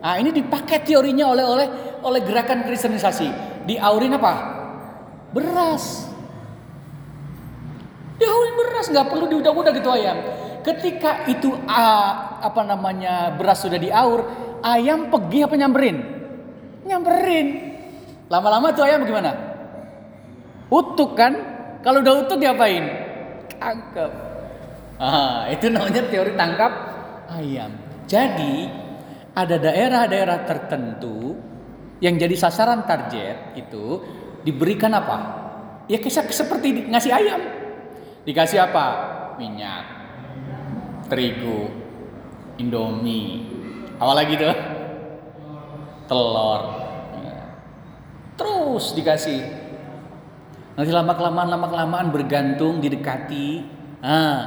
Nah 0.01 0.17
ini 0.17 0.33
dipakai 0.33 0.81
teorinya 0.81 1.29
oleh 1.29 1.45
oleh 1.45 1.67
oleh 2.01 2.21
gerakan 2.25 2.65
kristenisasi. 2.65 3.29
Diaurin 3.69 4.17
apa? 4.17 4.33
Beras. 5.29 6.09
Diaurin 8.17 8.53
beras 8.57 8.85
nggak 8.89 9.07
perlu 9.07 9.25
diudah-udah 9.29 9.71
gitu 9.77 9.89
ayam. 9.93 10.17
Ketika 10.61 11.25
itu 11.25 11.53
uh, 11.53 12.11
apa 12.41 12.61
namanya 12.65 13.33
beras 13.33 13.61
sudah 13.61 13.77
diaur, 13.77 14.25
ayam 14.65 15.09
pergi 15.13 15.45
apa 15.45 15.53
nyamperin? 15.57 15.97
Nyamperin. 16.85 17.47
Lama-lama 18.29 18.73
tuh 18.73 18.85
ayam 18.85 19.05
bagaimana? 19.05 19.31
Utuk 20.69 21.13
kan? 21.17 21.33
Kalau 21.81 22.01
udah 22.01 22.25
utuk 22.25 22.37
diapain? 22.41 22.85
Tangkap. 23.57 24.11
Ah, 25.01 25.49
itu 25.49 25.69
namanya 25.69 26.05
teori 26.09 26.33
tangkap 26.37 26.71
ayam. 27.33 27.73
Jadi 28.05 28.80
ada 29.31 29.55
daerah-daerah 29.55 30.43
tertentu 30.43 31.39
yang 32.03 32.17
jadi 32.17 32.35
sasaran 32.35 32.83
target 32.83 33.55
itu 33.55 34.03
diberikan 34.43 34.91
apa? 34.91 35.17
Ya 35.87 36.01
kisah 36.01 36.25
seperti 36.27 36.89
ngasih 36.89 37.11
ayam. 37.13 37.41
Dikasih 38.25 38.59
apa? 38.69 38.85
Minyak, 39.41 39.85
terigu, 41.09 41.73
indomie, 42.61 43.49
apa 43.97 44.13
lagi 44.13 44.33
tuh? 44.37 44.55
Telur. 46.05 46.61
Terus 48.37 48.97
dikasih. 48.97 49.41
Nanti 50.73 50.91
lama 50.91 51.13
kelamaan 51.13 51.49
lama 51.51 51.67
kelamaan 51.69 52.07
bergantung 52.09 52.81
didekati. 52.81 53.61
Nah, 54.01 54.37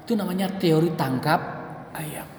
itu 0.00 0.16
namanya 0.16 0.48
teori 0.56 0.94
tangkap 0.96 1.40
ayam. 1.92 2.35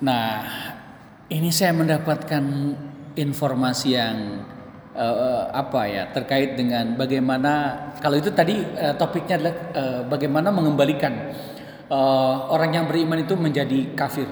Nah 0.00 0.44
ini 1.30 1.52
saya 1.52 1.76
mendapatkan 1.76 2.44
informasi 3.14 3.88
yang 3.94 4.42
uh, 4.94 5.50
apa 5.50 5.82
ya 5.86 6.04
terkait 6.10 6.58
dengan 6.58 6.98
bagaimana 6.98 7.52
kalau 8.02 8.18
itu 8.18 8.30
tadi 8.34 8.58
uh, 8.58 8.94
topiknya 8.98 9.38
adalah 9.38 9.54
uh, 9.74 10.00
bagaimana 10.10 10.48
mengembalikan 10.50 11.32
uh, 11.90 12.50
orang 12.50 12.74
yang 12.74 12.86
beriman 12.90 13.22
itu 13.22 13.34
menjadi 13.38 13.94
kafir. 13.94 14.26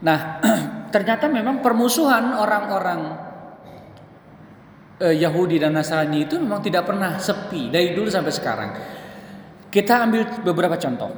Nah 0.00 0.40
ternyata 0.94 1.28
memang 1.28 1.60
permusuhan 1.60 2.32
orang-orang 2.36 3.00
uh, 5.00 5.14
Yahudi 5.14 5.60
dan 5.60 5.76
Nasrani 5.76 6.24
itu 6.28 6.40
memang 6.40 6.64
tidak 6.64 6.88
pernah 6.88 7.20
sepi 7.20 7.68
dari 7.72 7.92
dulu 7.96 8.08
sampai 8.08 8.32
sekarang. 8.32 8.70
Kita 9.70 10.02
ambil 10.02 10.42
beberapa 10.42 10.74
contoh. 10.74 11.10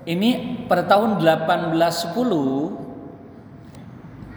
Ini 0.00 0.64
pada 0.66 0.88
tahun 0.88 1.20
1810 1.20 2.89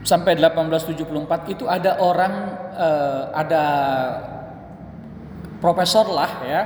sampai 0.04 0.36
1874 0.36 1.56
itu 1.56 1.66
ada 1.66 1.98
orang 2.04 2.34
uh, 2.76 3.24
ada 3.32 3.64
profesor 5.64 6.12
lah 6.12 6.32
ya. 6.44 6.62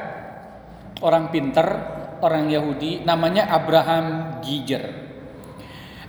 Orang 0.98 1.30
pinter 1.30 1.66
orang 2.26 2.50
Yahudi 2.50 3.06
namanya 3.06 3.54
Abraham 3.54 4.40
Giger. 4.42 5.06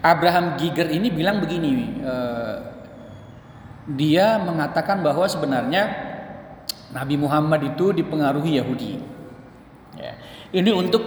Abraham 0.00 0.56
Giger 0.56 0.88
ini 0.88 1.12
bilang 1.12 1.44
begini 1.44 2.00
uh, 2.00 2.56
dia 3.92 4.40
mengatakan 4.40 5.04
bahwa 5.04 5.28
sebenarnya 5.28 6.08
Nabi 6.88 7.20
Muhammad 7.20 7.76
itu 7.76 7.92
dipengaruhi 7.92 8.56
Yahudi. 8.56 9.20
Ya. 9.98 10.14
ini 10.54 10.70
untuk 10.70 11.02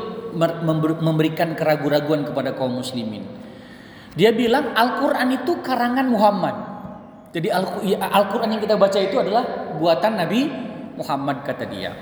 memberikan 0.99 1.55
keraguan-raguan 1.55 2.27
kepada 2.27 2.51
kaum 2.59 2.75
muslimin 2.75 3.23
dia 4.11 4.35
bilang 4.35 4.75
Al-Quran 4.75 5.27
itu 5.39 5.63
karangan 5.63 6.07
Muhammad. 6.11 6.55
Jadi 7.31 7.47
iya, 7.87 7.97
Al-Quran 8.11 8.59
yang 8.59 8.61
kita 8.63 8.75
baca 8.75 8.99
itu 8.99 9.15
adalah 9.15 9.71
buatan 9.79 10.19
Nabi 10.19 10.51
Muhammad 10.99 11.47
kata 11.47 11.63
dia. 11.63 11.95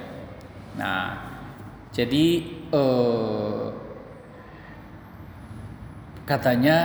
Nah, 0.74 1.22
jadi 1.94 2.26
eh, 2.74 3.66
katanya 6.26 6.78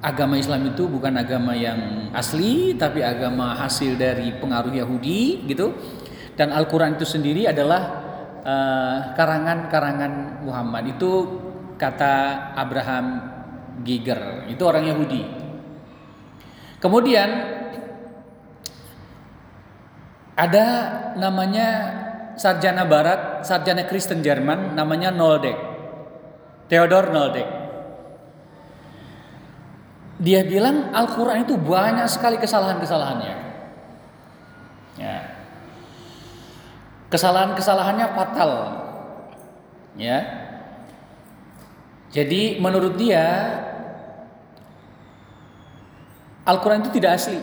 agama 0.00 0.40
Islam 0.40 0.72
itu 0.72 0.88
bukan 0.88 1.12
agama 1.20 1.52
yang 1.52 2.08
asli, 2.16 2.72
tapi 2.72 3.04
agama 3.04 3.52
hasil 3.52 4.00
dari 4.00 4.32
pengaruh 4.40 4.72
Yahudi 4.72 5.44
gitu. 5.44 5.76
Dan 6.36 6.56
Al-Quran 6.56 6.96
itu 6.96 7.04
sendiri 7.04 7.44
adalah 7.52 7.82
eh, 8.40 8.98
karangan-karangan 9.12 10.12
uh, 10.40 10.44
Muhammad. 10.44 10.96
Itu 10.96 11.12
kata 11.76 12.14
Abraham 12.56 13.35
Giger, 13.84 14.48
itu 14.48 14.62
orang 14.64 14.88
Yahudi. 14.88 15.22
Kemudian 16.80 17.28
ada 20.36 20.66
namanya 21.16 21.68
sarjana 22.36 22.84
barat, 22.84 23.42
sarjana 23.42 23.88
Kristen 23.88 24.20
Jerman 24.20 24.76
namanya 24.76 25.08
Noldek. 25.08 25.56
Theodor 26.68 27.08
Noldek. 27.10 27.48
Dia 30.16 30.44
bilang 30.48 30.92
Al-Qur'an 30.96 31.44
itu 31.44 31.56
banyak 31.60 32.08
sekali 32.08 32.40
kesalahan-kesalahannya. 32.40 33.34
Ya. 34.96 35.16
Kesalahan-kesalahannya 37.12 38.06
fatal. 38.16 38.50
Ya. 39.96 40.45
Jadi 42.16 42.56
menurut 42.56 42.96
dia 42.96 43.24
Al-Quran 46.48 46.80
itu 46.80 46.96
tidak 46.96 47.20
asli. 47.20 47.36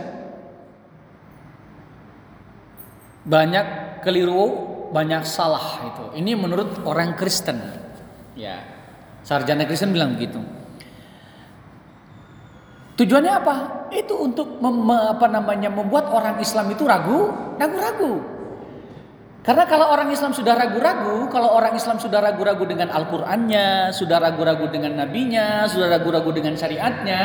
Banyak 3.28 4.00
keliru, 4.02 4.50
banyak 4.90 5.22
salah 5.30 5.94
itu. 5.94 6.18
Ini 6.18 6.34
menurut 6.34 6.82
orang 6.90 7.14
Kristen. 7.14 7.62
Ya, 8.34 8.66
sarjana 9.22 9.70
Kristen 9.70 9.94
bilang 9.94 10.18
begitu. 10.18 10.42
Tujuannya 12.98 13.34
apa? 13.34 13.56
Itu 13.94 14.18
untuk 14.26 14.58
mem, 14.58 14.90
apa 14.90 15.30
namanya 15.30 15.70
membuat 15.70 16.10
orang 16.10 16.42
Islam 16.42 16.74
itu 16.74 16.82
ragu, 16.88 17.30
ragu-ragu. 17.62 18.33
Karena 19.44 19.68
kalau 19.68 19.92
orang 19.92 20.08
Islam 20.08 20.32
sudah 20.32 20.56
ragu-ragu, 20.56 21.28
kalau 21.28 21.52
orang 21.52 21.76
Islam 21.76 22.00
sudah 22.00 22.24
ragu-ragu 22.24 22.64
dengan 22.64 22.88
Al-Qur'annya, 22.96 23.92
sudah 23.92 24.24
ragu-ragu 24.24 24.72
dengan 24.72 25.04
nabinya, 25.04 25.68
sudah 25.68 25.92
ragu-ragu 25.92 26.32
dengan 26.32 26.56
syariatnya, 26.56 27.22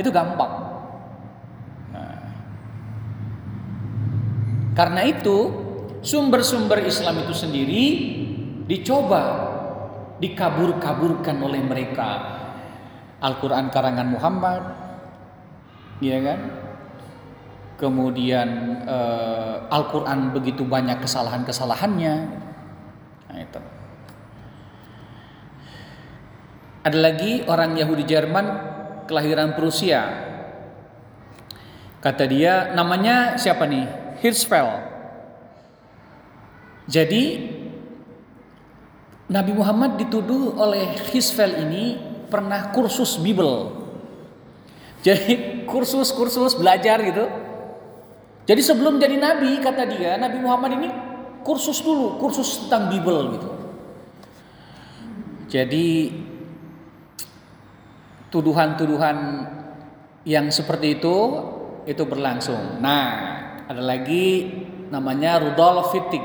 itu 0.00 0.08
gampang. 0.08 0.72
Karena 4.72 5.04
itu 5.04 5.52
sumber-sumber 6.00 6.80
Islam 6.80 7.28
itu 7.28 7.36
sendiri 7.36 7.84
dicoba 8.64 9.52
dikabur-kaburkan 10.16 11.36
oleh 11.44 11.60
mereka. 11.60 12.40
Al-Qur'an 13.20 13.68
karangan 13.68 14.08
Muhammad, 14.08 14.62
ya 16.00 16.16
kan? 16.24 16.40
Kemudian 17.80 18.48
eh, 18.84 19.56
Al-Quran 19.72 20.36
begitu 20.36 20.68
banyak 20.68 21.00
kesalahan-kesalahannya. 21.00 22.14
Nah, 23.32 23.38
itu. 23.40 23.60
Ada 26.84 26.98
lagi 27.00 27.32
orang 27.48 27.80
Yahudi 27.80 28.04
Jerman 28.04 28.46
kelahiran 29.08 29.56
Prusia. 29.56 30.28
Kata 32.00 32.24
dia 32.28 32.72
namanya 32.76 33.40
siapa 33.40 33.64
nih? 33.64 33.84
Hirschfeld. 34.20 34.88
Jadi 36.88 37.24
Nabi 39.30 39.52
Muhammad 39.54 39.96
dituduh 40.00 40.56
oleh 40.56 40.96
Hirschfeld 41.12 41.64
ini 41.68 41.96
pernah 42.28 42.72
kursus 42.72 43.20
Bible. 43.20 43.72
Jadi 45.00 45.64
kursus-kursus 45.64 46.56
belajar 46.60 47.00
gitu. 47.04 47.49
Jadi 48.48 48.60
sebelum 48.64 48.96
jadi 48.98 49.16
nabi 49.20 49.60
kata 49.60 49.84
dia, 49.86 50.16
Nabi 50.16 50.38
Muhammad 50.42 50.80
ini 50.80 50.88
kursus 51.44 51.80
dulu, 51.80 52.16
kursus 52.20 52.66
tentang 52.66 52.92
Bible 52.92 53.36
gitu. 53.36 53.50
Jadi 55.50 55.88
tuduhan-tuduhan 58.30 59.18
yang 60.22 60.46
seperti 60.54 61.00
itu 61.00 61.16
itu 61.88 62.02
berlangsung. 62.06 62.78
Nah, 62.78 63.06
ada 63.66 63.82
lagi 63.82 64.46
namanya 64.92 65.42
Rudolf 65.42 65.90
Fittig. 65.90 66.22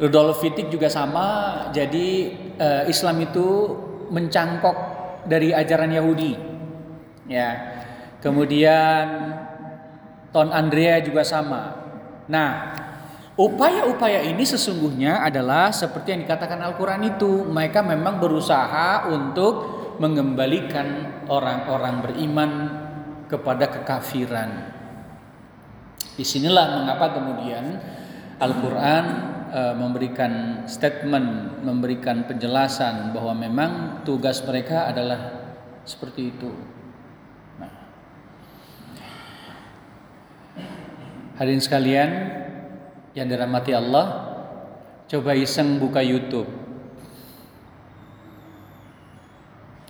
Rudolf 0.00 0.42
Fittig 0.42 0.68
juga 0.68 0.90
sama. 0.90 1.68
Jadi 1.70 2.34
eh, 2.58 2.84
Islam 2.90 3.24
itu 3.24 3.46
mencangkok 4.10 4.76
dari 5.24 5.54
ajaran 5.54 5.92
Yahudi. 5.94 6.32
Ya. 7.30 7.80
Kemudian 8.20 9.04
Ton 10.34 10.50
Andrea 10.50 10.98
juga 10.98 11.22
sama. 11.22 11.78
Nah, 12.26 12.74
upaya-upaya 13.38 14.26
ini 14.26 14.42
sesungguhnya 14.42 15.22
adalah 15.22 15.70
seperti 15.70 16.10
yang 16.10 16.26
dikatakan 16.26 16.58
Al-Qur'an 16.58 17.06
itu, 17.06 17.46
mereka 17.46 17.86
memang 17.86 18.18
berusaha 18.18 19.06
untuk 19.14 19.54
mengembalikan 20.02 21.22
orang-orang 21.30 22.02
beriman 22.02 22.50
kepada 23.30 23.70
kekafiran. 23.70 24.74
Di 26.18 26.26
sinilah 26.26 26.82
mengapa 26.82 27.14
kemudian 27.14 27.78
Al-Quran 28.38 29.04
e, 29.54 29.60
memberikan 29.78 30.32
statement, 30.66 31.62
memberikan 31.62 32.26
penjelasan 32.26 33.14
bahwa 33.14 33.34
memang 33.38 33.70
tugas 34.02 34.42
mereka 34.42 34.90
adalah 34.90 35.46
seperti 35.86 36.34
itu. 36.34 36.50
Hadirin 41.34 41.62
sekalian 41.62 42.10
yang 43.14 43.26
dirahmati 43.26 43.74
Allah, 43.74 44.06
coba 45.10 45.34
iseng 45.34 45.82
buka 45.82 45.98
YouTube. 45.98 46.46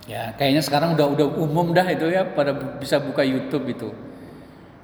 Ya, 0.05 0.33
kayaknya 0.37 0.61
sekarang 0.61 0.93
udah 0.93 1.17
udah 1.17 1.27
umum 1.41 1.73
dah 1.73 1.85
itu 1.89 2.09
ya 2.13 2.25
pada 2.25 2.53
bisa 2.53 3.01
buka 3.01 3.25
YouTube 3.25 3.65
itu. 3.69 3.89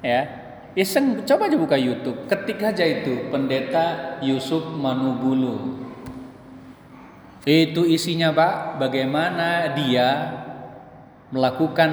Ya. 0.02 0.42
Iseng 0.72 1.28
coba 1.28 1.52
aja 1.52 1.58
buka 1.60 1.76
YouTube. 1.76 2.32
Ketik 2.32 2.64
aja 2.64 2.88
itu 2.88 3.28
Pendeta 3.28 4.18
Yusuf 4.24 4.64
Manubulu. 4.72 5.78
Itu 7.44 7.84
isinya, 7.84 8.32
Pak, 8.32 8.80
bagaimana 8.80 9.76
dia 9.76 10.08
melakukan 11.32 11.92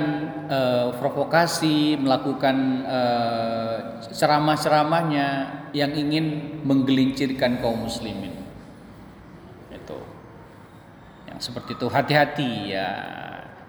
uh, 0.50 0.90
provokasi, 0.98 1.94
melakukan 1.94 2.82
uh, 2.82 3.74
ceramah-ceramahnya 4.10 5.28
yang 5.70 5.94
ingin 5.94 6.58
menggelincirkan 6.66 7.62
kaum 7.62 7.86
muslimin. 7.86 8.34
Itu. 9.70 9.98
Yang 11.30 11.38
seperti 11.50 11.78
itu 11.78 11.86
hati-hati 11.86 12.74
ya. 12.74 12.90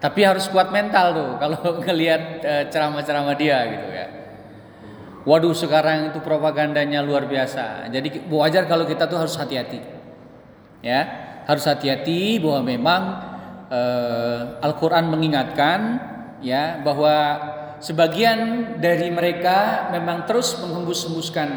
Tapi 0.02 0.26
harus 0.26 0.50
kuat 0.50 0.74
mental 0.74 1.06
tuh 1.14 1.30
kalau 1.42 1.78
ngelihat 1.78 2.22
uh, 2.42 2.64
ceramah-ceramah 2.66 3.38
dia 3.38 3.58
gitu 3.70 3.88
ya. 3.94 4.06
Waduh 5.22 5.54
sekarang 5.54 6.10
itu 6.10 6.18
propagandanya 6.18 6.98
luar 6.98 7.30
biasa. 7.30 7.86
Jadi 7.94 8.26
wajar 8.26 8.66
kalau 8.66 8.88
kita 8.90 9.06
tuh 9.06 9.22
harus 9.22 9.38
hati-hati. 9.38 9.78
Ya, 10.80 11.04
harus 11.44 11.62
hati-hati 11.68 12.40
bahwa 12.40 12.64
memang 12.64 13.02
uh, 13.70 14.60
Al-Qur'an 14.60 15.08
mengingatkan 15.08 15.80
ya 16.42 16.82
bahwa 16.82 17.38
sebagian 17.80 18.76
dari 18.82 19.08
mereka 19.08 19.88
memang 19.94 20.28
terus 20.28 20.58
menghembus-hembuskan 20.60 21.48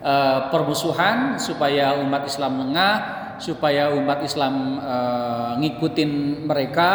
uh, 0.00 0.48
permusuhan 0.48 1.36
supaya 1.36 1.98
umat 2.00 2.24
Islam 2.24 2.64
lengah, 2.66 2.94
supaya 3.42 3.92
umat 3.92 4.24
Islam 4.24 4.78
uh, 4.80 5.52
ngikutin 5.60 6.44
mereka, 6.46 6.90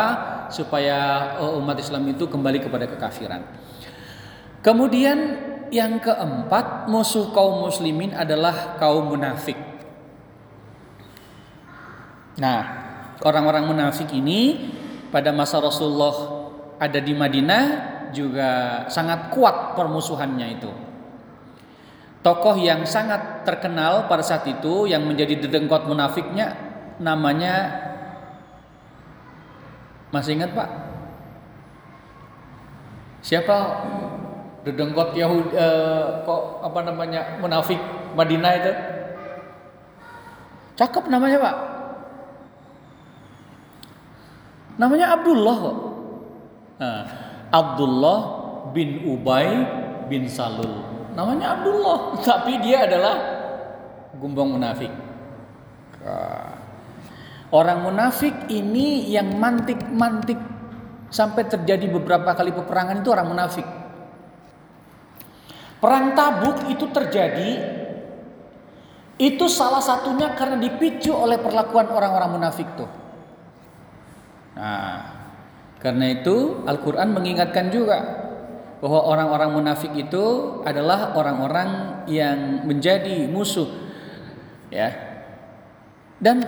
supaya 0.50 1.32
uh, 1.38 1.60
umat 1.62 1.78
Islam 1.78 2.08
itu 2.10 2.26
kembali 2.26 2.64
kepada 2.66 2.90
kekafiran. 2.90 3.44
Kemudian 4.66 5.18
yang 5.70 6.02
keempat, 6.02 6.90
musuh 6.90 7.30
kaum 7.34 7.70
muslimin 7.70 8.14
adalah 8.18 8.78
kaum 8.82 9.14
munafik. 9.14 9.58
Nah, 12.42 12.85
orang-orang 13.24 13.70
munafik 13.70 14.12
ini 14.12 14.72
pada 15.14 15.32
masa 15.32 15.62
Rasulullah 15.64 16.44
ada 16.76 17.00
di 17.00 17.16
Madinah 17.16 17.64
juga 18.12 18.84
sangat 18.92 19.32
kuat 19.32 19.80
permusuhannya 19.80 20.48
itu. 20.60 20.72
Tokoh 22.26 22.58
yang 22.58 22.84
sangat 22.90 23.46
terkenal 23.46 24.10
pada 24.10 24.26
saat 24.26 24.50
itu 24.50 24.90
yang 24.90 25.06
menjadi 25.06 25.46
dedengkot 25.46 25.86
munafiknya 25.86 26.58
namanya 26.98 27.70
masih 30.10 30.42
ingat 30.42 30.52
Pak? 30.58 30.70
Siapa 33.22 33.58
dedengkot 34.66 35.14
Yahudi 35.14 35.54
eh, 35.54 36.26
kok 36.26 36.66
apa 36.66 36.80
namanya 36.82 37.38
munafik 37.38 37.78
Madinah 38.18 38.54
itu 38.58 38.72
cakep 40.76 41.04
namanya 41.08 41.38
pak 41.40 41.56
namanya 44.76 45.16
Abdullah 45.16 45.56
kok. 45.60 45.78
Nah, 46.76 47.02
Abdullah 47.52 48.20
bin 48.76 49.08
Ubay 49.08 49.50
bin 50.12 50.28
Salul. 50.28 50.84
Namanya 51.16 51.60
Abdullah 51.60 51.98
tapi 52.28 52.60
dia 52.60 52.84
adalah 52.84 53.16
gumbong 54.20 54.60
munafik. 54.60 54.92
Orang 57.50 57.88
munafik 57.88 58.52
ini 58.52 59.10
yang 59.10 59.40
mantik-mantik 59.40 60.38
sampai 61.10 61.48
terjadi 61.48 61.88
beberapa 61.88 62.36
kali 62.36 62.52
peperangan 62.52 63.00
itu 63.00 63.10
orang 63.10 63.30
munafik. 63.32 63.68
Perang 65.80 66.18
Tabuk 66.18 66.66
itu 66.68 66.90
terjadi 66.90 67.52
itu 69.16 69.46
salah 69.48 69.80
satunya 69.80 70.36
karena 70.36 70.60
dipicu 70.60 71.16
oleh 71.16 71.40
perlakuan 71.40 71.88
orang-orang 71.88 72.36
munafik 72.42 72.68
tuh. 72.76 72.90
Nah, 74.56 75.14
karena 75.84 76.06
itu 76.16 76.64
Al-Qur'an 76.64 77.12
mengingatkan 77.12 77.70
juga 77.70 78.00
bahwa 78.80 79.00
orang-orang 79.08 79.50
munafik 79.56 79.92
itu 79.96 80.58
adalah 80.64 81.16
orang-orang 81.16 82.02
yang 82.08 82.64
menjadi 82.64 83.28
musuh 83.28 83.68
ya. 84.72 84.92
Dan 86.16 86.42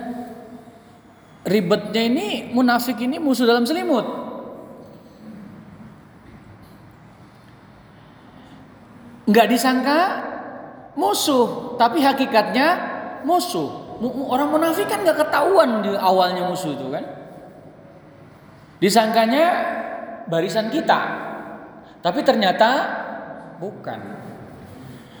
ribetnya 1.44 2.02
ini 2.08 2.48
munafik 2.50 2.96
ini 2.98 3.20
musuh 3.20 3.44
dalam 3.44 3.68
selimut. 3.68 4.28
nggak 9.28 9.46
disangka 9.52 10.00
musuh, 10.96 11.76
tapi 11.76 12.00
hakikatnya 12.00 12.68
musuh. 13.28 14.00
Orang 14.30 14.56
munafik 14.56 14.88
kan 14.88 15.04
nggak 15.04 15.20
ketahuan 15.20 15.84
di 15.84 15.92
awalnya 15.92 16.48
musuh 16.48 16.72
itu 16.72 16.88
kan. 16.88 17.04
Disangkanya 18.78 19.46
barisan 20.30 20.70
kita, 20.70 21.00
tapi 21.98 22.22
ternyata 22.22 22.68
bukan. 23.58 24.00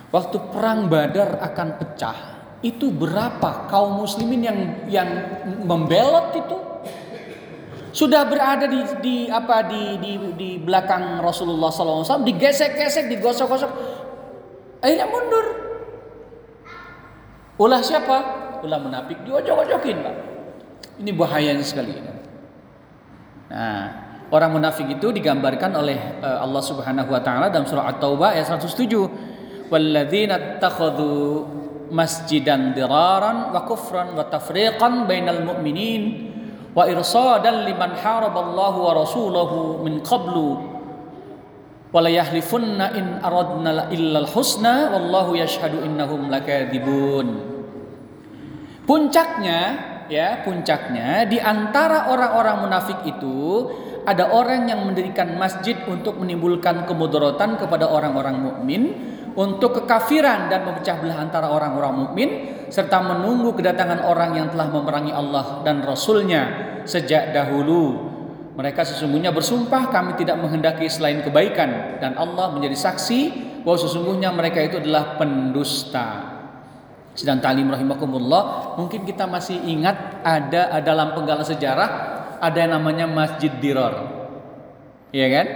Waktu 0.08 0.36
perang 0.54 0.88
Badar 0.88 1.36
akan 1.42 1.68
pecah, 1.76 2.18
itu 2.64 2.88
berapa 2.88 3.68
kaum 3.68 4.00
muslimin 4.00 4.40
yang 4.40 4.58
yang 4.88 5.10
membelot 5.66 6.32
itu? 6.38 6.56
Sudah 7.92 8.24
berada 8.30 8.70
di, 8.70 8.80
di 9.02 9.16
apa 9.26 9.66
di, 9.66 9.98
di 9.98 10.12
di 10.38 10.50
belakang 10.62 11.18
Rasulullah 11.18 11.68
SAW 11.68 12.24
digesek-gesek 12.24 13.10
digosok-gosok. 13.10 13.72
Akhirnya 14.80 15.10
mundur. 15.10 15.46
Ulah 17.58 17.82
siapa? 17.82 18.16
Ulah 18.62 18.78
munafik. 18.78 19.18
Diojok-ojokin 19.26 19.98
pak. 19.98 20.16
Ini 21.02 21.10
bahayanya 21.10 21.66
sekali 21.66 22.17
nah 23.48 24.08
Orang 24.28 24.60
munafik 24.60 24.84
itu 24.92 25.08
digambarkan 25.08 25.72
oleh 25.72 26.20
uh, 26.20 26.44
Allah 26.44 26.60
Subhanahu 26.60 27.08
wa 27.08 27.20
taala 27.24 27.48
dalam 27.48 27.64
surah 27.64 27.96
At-Taubah 27.96 28.36
ayat 28.36 28.52
107. 28.60 29.72
Walladzina 29.72 30.60
takhadhu 30.60 31.48
masjidan 31.88 32.76
diraran 32.76 33.48
wa 33.48 33.64
kufran 33.64 34.12
wa 34.12 34.28
tafriqan 34.28 35.08
bainal 35.08 35.40
mu'minin 35.48 36.28
wa 36.76 36.84
irsadan 36.84 37.64
liman 37.64 37.96
haraballahu 37.96 38.78
wa 38.84 38.92
rasulahu 39.00 39.80
min 39.80 40.04
qablu 40.04 40.60
wa 41.88 41.96
la 42.04 42.12
yahlifunna 42.12 42.92
in 42.92 43.24
aradna 43.24 43.88
illal 43.88 44.28
husna 44.28 44.92
wallahu 44.92 45.40
yashhadu 45.40 45.80
innahum 45.80 46.28
lakadzibun 46.28 47.56
Puncaknya 48.84 49.60
ya, 50.08 50.42
puncaknya 50.42 51.28
di 51.28 51.38
antara 51.38 52.10
orang-orang 52.10 52.66
munafik 52.66 53.04
itu 53.04 53.68
ada 54.08 54.32
orang 54.32 54.64
yang 54.64 54.88
mendirikan 54.88 55.36
masjid 55.36 55.76
untuk 55.84 56.16
menimbulkan 56.16 56.88
kemudaratan 56.88 57.60
kepada 57.60 57.84
orang-orang 57.92 58.40
mukmin 58.40 58.82
untuk 59.36 59.84
kekafiran 59.84 60.48
dan 60.48 60.64
memecah 60.64 60.96
belah 60.98 61.20
antara 61.20 61.52
orang-orang 61.52 61.94
mukmin 61.94 62.28
serta 62.72 63.04
menunggu 63.04 63.52
kedatangan 63.52 64.02
orang 64.02 64.34
yang 64.34 64.48
telah 64.48 64.72
memerangi 64.72 65.12
Allah 65.12 65.60
dan 65.62 65.84
Rasulnya 65.84 66.42
sejak 66.88 67.36
dahulu. 67.36 68.08
Mereka 68.58 68.82
sesungguhnya 68.82 69.30
bersumpah 69.30 69.92
kami 69.94 70.18
tidak 70.18 70.40
menghendaki 70.42 70.90
selain 70.90 71.22
kebaikan 71.22 72.00
dan 72.02 72.18
Allah 72.18 72.50
menjadi 72.50 72.74
saksi 72.74 73.20
bahwa 73.62 73.78
sesungguhnya 73.78 74.34
mereka 74.34 74.58
itu 74.58 74.82
adalah 74.82 75.14
pendusta. 75.14 76.37
Sedang 77.18 77.42
talim 77.42 77.66
rahimakumullah, 77.66 78.78
mungkin 78.78 79.02
kita 79.02 79.26
masih 79.26 79.58
ingat 79.66 80.22
ada 80.22 80.78
dalam 80.78 81.18
penggalan 81.18 81.42
sejarah 81.42 81.90
ada 82.38 82.58
yang 82.62 82.78
namanya 82.78 83.10
Masjid 83.10 83.50
Diror. 83.58 84.06
Iya 85.10 85.26
kan? 85.26 85.46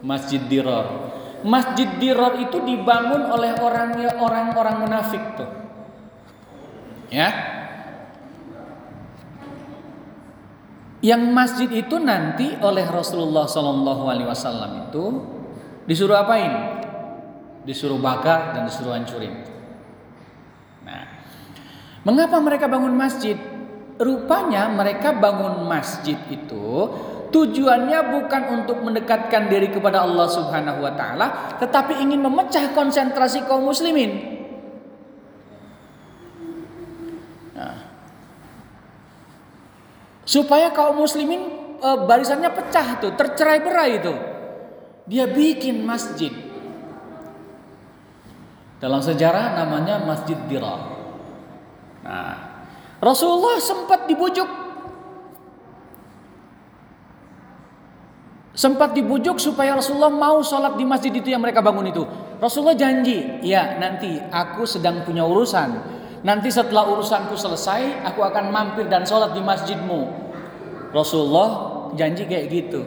Masjid 0.00 0.40
Diror. 0.40 1.12
Masjid 1.44 1.84
Diror 2.00 2.40
itu 2.40 2.56
dibangun 2.64 3.28
oleh 3.28 3.52
orangnya 3.60 4.16
orang-orang 4.16 4.88
munafik 4.88 5.20
tuh. 5.36 5.50
Ya. 7.12 7.28
Yang 11.04 11.22
masjid 11.36 11.68
itu 11.68 12.00
nanti 12.00 12.56
oleh 12.64 12.88
Rasulullah 12.88 13.44
Shallallahu 13.44 14.08
Alaihi 14.08 14.28
Wasallam 14.30 14.88
itu 14.88 15.04
disuruh 15.84 16.16
apain? 16.16 16.80
Disuruh 17.68 18.00
bakar 18.00 18.56
dan 18.56 18.70
disuruh 18.70 18.96
hancurin. 18.96 19.51
Nah, 22.02 22.10
mengapa 22.10 22.42
mereka 22.42 22.66
bangun 22.66 22.94
masjid? 22.94 23.38
Rupanya 24.02 24.66
mereka 24.72 25.14
bangun 25.14 25.68
masjid 25.70 26.18
itu 26.26 26.90
tujuannya 27.32 27.98
bukan 28.12 28.42
untuk 28.60 28.82
mendekatkan 28.84 29.48
diri 29.48 29.72
kepada 29.72 30.04
Allah 30.04 30.26
Subhanahu 30.28 30.84
wa 30.84 30.92
taala, 30.92 31.56
tetapi 31.62 32.02
ingin 32.02 32.20
memecah 32.20 32.74
konsentrasi 32.74 33.46
kaum 33.46 33.64
muslimin. 33.64 34.42
supaya 40.32 40.70
kaum 40.72 40.96
muslimin 40.96 41.42
e, 41.76 41.88
barisannya 42.08 42.50
pecah 42.56 43.02
tuh, 43.02 43.12
tercerai-berai 43.12 43.90
itu. 44.00 44.14
Dia 45.04 45.28
bikin 45.28 45.82
masjid. 45.82 46.30
Dalam 48.78 49.02
sejarah 49.02 49.58
namanya 49.60 50.02
Masjid 50.02 50.34
Dirar. 50.50 51.01
Nah, 52.02 52.34
Rasulullah 52.98 53.58
sempat 53.62 54.06
dibujuk 54.10 54.46
sempat 58.52 58.92
dibujuk 58.92 59.40
supaya 59.40 59.74
Rasulullah 59.74 60.12
mau 60.12 60.44
sholat 60.44 60.76
di 60.76 60.84
masjid 60.84 61.10
itu 61.10 61.32
yang 61.32 61.40
mereka 61.40 61.64
bangun 61.64 61.88
itu. 61.88 62.04
Rasulullah 62.36 62.76
janji, 62.76 63.40
ya 63.40 63.80
nanti 63.80 64.20
aku 64.28 64.68
sedang 64.68 65.02
punya 65.08 65.24
urusan. 65.24 66.00
Nanti 66.22 66.54
setelah 66.54 66.86
urusanku 66.86 67.34
selesai, 67.34 68.06
aku 68.06 68.22
akan 68.22 68.54
mampir 68.54 68.86
dan 68.86 69.02
sholat 69.02 69.34
di 69.34 69.42
masjidmu. 69.42 70.00
Rasulullah 70.94 71.50
janji 71.98 72.28
kayak 72.28 72.46
gitu. 72.52 72.84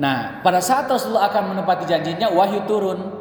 Nah, 0.00 0.40
pada 0.40 0.64
saat 0.64 0.88
Rasulullah 0.88 1.28
akan 1.28 1.54
menepati 1.54 1.84
janjinya, 1.84 2.32
wahyu 2.32 2.64
turun. 2.64 3.19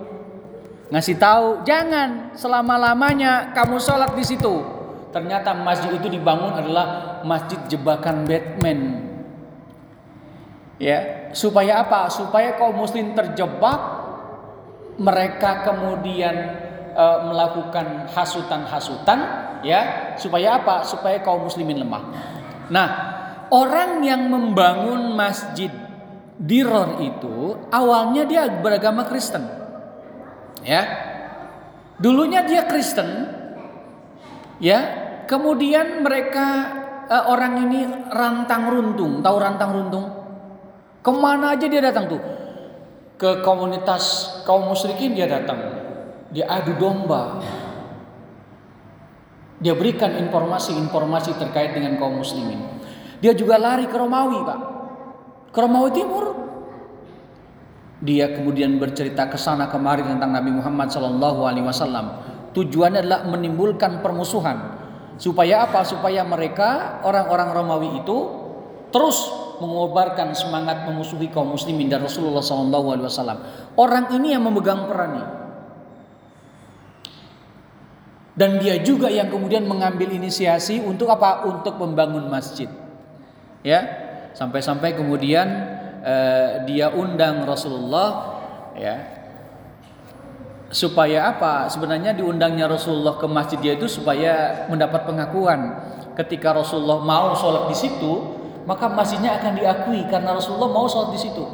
Ngasih 0.90 1.22
tahu, 1.22 1.62
jangan 1.66 2.34
selama-lamanya 2.34 3.54
kamu 3.54 3.78
sholat 3.78 4.18
di 4.18 4.26
situ. 4.26 4.66
Ternyata 5.10 5.54
masjid 5.54 5.94
itu 5.94 6.10
dibangun 6.10 6.54
adalah 6.54 7.20
masjid 7.26 7.58
jebakan 7.70 8.26
Batman. 8.26 9.10
Ya, 10.82 11.30
supaya 11.34 11.86
apa? 11.86 12.10
Supaya 12.10 12.58
kaum 12.58 12.78
muslim 12.78 13.14
terjebak 13.14 14.00
mereka 15.00 15.64
kemudian 15.64 16.36
e, 16.92 17.06
melakukan 17.24 18.12
hasutan-hasutan 18.12 19.20
ya 19.64 20.14
supaya 20.20 20.60
apa 20.60 20.84
supaya 20.84 21.24
kaum 21.24 21.48
muslimin 21.48 21.80
lemah 21.80 22.04
nah 22.68 22.88
orang 23.50 24.04
yang 24.04 24.28
membangun 24.28 25.16
masjid 25.16 25.72
Diror 26.40 27.04
itu 27.04 27.68
awalnya 27.68 28.24
dia 28.24 28.48
beragama 28.48 29.04
Kristen 29.04 29.44
ya 30.64 30.82
dulunya 32.00 32.44
dia 32.44 32.68
Kristen 32.68 33.28
ya 34.64 34.80
kemudian 35.28 36.04
mereka 36.04 36.48
e, 37.08 37.18
orang 37.30 37.54
ini 37.70 37.80
rantang 38.10 38.72
runtung 38.72 39.20
tahu 39.24 39.38
rantang 39.40 39.72
runtung 39.76 40.06
ke 41.00 41.12
mana 41.16 41.56
aja 41.56 41.68
dia 41.68 41.84
datang 41.84 42.12
tuh 42.12 42.22
ke 43.20 43.44
komunitas 43.44 44.36
kaum 44.48 44.72
musyrikin 44.72 45.16
dia 45.16 45.28
datang 45.28 45.80
dia 46.30 46.46
adu 46.46 46.78
domba. 46.78 47.42
Dia 49.60 49.76
berikan 49.76 50.16
informasi-informasi 50.16 51.36
terkait 51.36 51.76
dengan 51.76 52.00
kaum 52.00 52.24
muslimin. 52.24 52.80
Dia 53.20 53.36
juga 53.36 53.60
lari 53.60 53.92
ke 53.92 53.98
Romawi, 53.98 54.40
Pak. 54.48 54.60
Ke 55.52 55.60
Romawi 55.60 55.92
Timur. 55.92 56.26
Dia 58.00 58.32
kemudian 58.32 58.80
bercerita 58.80 59.28
ke 59.28 59.36
sana 59.36 59.68
kemari 59.68 60.08
tentang 60.08 60.32
Nabi 60.32 60.56
Muhammad 60.56 60.88
Sallallahu 60.88 61.44
Alaihi 61.44 61.68
Wasallam. 61.68 62.06
Tujuannya 62.56 63.04
adalah 63.04 63.22
menimbulkan 63.28 64.00
permusuhan. 64.00 64.80
Supaya 65.20 65.68
apa? 65.68 65.84
Supaya 65.84 66.24
mereka 66.24 67.04
orang-orang 67.04 67.52
Romawi 67.52 68.00
itu 68.00 68.18
terus 68.90 69.28
mengobarkan 69.60 70.32
semangat 70.32 70.88
memusuhi 70.88 71.28
kaum 71.28 71.52
muslimin 71.52 71.92
dan 71.92 72.00
Rasulullah 72.00 72.40
Sallallahu 72.40 72.88
Alaihi 72.96 73.08
Wasallam. 73.12 73.40
Orang 73.76 74.16
ini 74.16 74.32
yang 74.32 74.48
memegang 74.48 74.88
peran 74.88 75.12
ini. 75.20 75.28
Dan 78.40 78.56
dia 78.64 78.80
juga 78.80 79.12
yang 79.12 79.28
kemudian 79.28 79.68
mengambil 79.68 80.16
inisiasi 80.16 80.80
untuk 80.80 81.12
apa? 81.12 81.44
Untuk 81.44 81.76
membangun 81.76 82.32
masjid. 82.32 82.72
Ya, 83.60 83.84
sampai-sampai 84.32 84.96
kemudian 84.96 85.79
eh, 86.04 86.64
dia 86.68 86.92
undang 86.92 87.44
Rasulullah, 87.48 88.40
ya, 88.76 88.96
supaya 90.70 91.34
apa? 91.34 91.68
Sebenarnya 91.68 92.14
diundangnya 92.14 92.70
Rasulullah 92.70 93.18
ke 93.18 93.26
masjid 93.26 93.58
dia 93.58 93.74
itu 93.76 93.90
supaya 93.90 94.66
mendapat 94.70 95.06
pengakuan. 95.06 95.76
Ketika 96.14 96.52
Rasulullah 96.52 97.00
mau 97.00 97.32
sholat 97.34 97.72
di 97.72 97.76
situ, 97.78 98.12
maka 98.68 98.92
masjidnya 98.92 99.40
akan 99.40 99.56
diakui 99.56 100.04
karena 100.12 100.36
Rasulullah 100.36 100.70
mau 100.70 100.86
sholat 100.86 101.16
di 101.16 101.20
situ. 101.20 101.46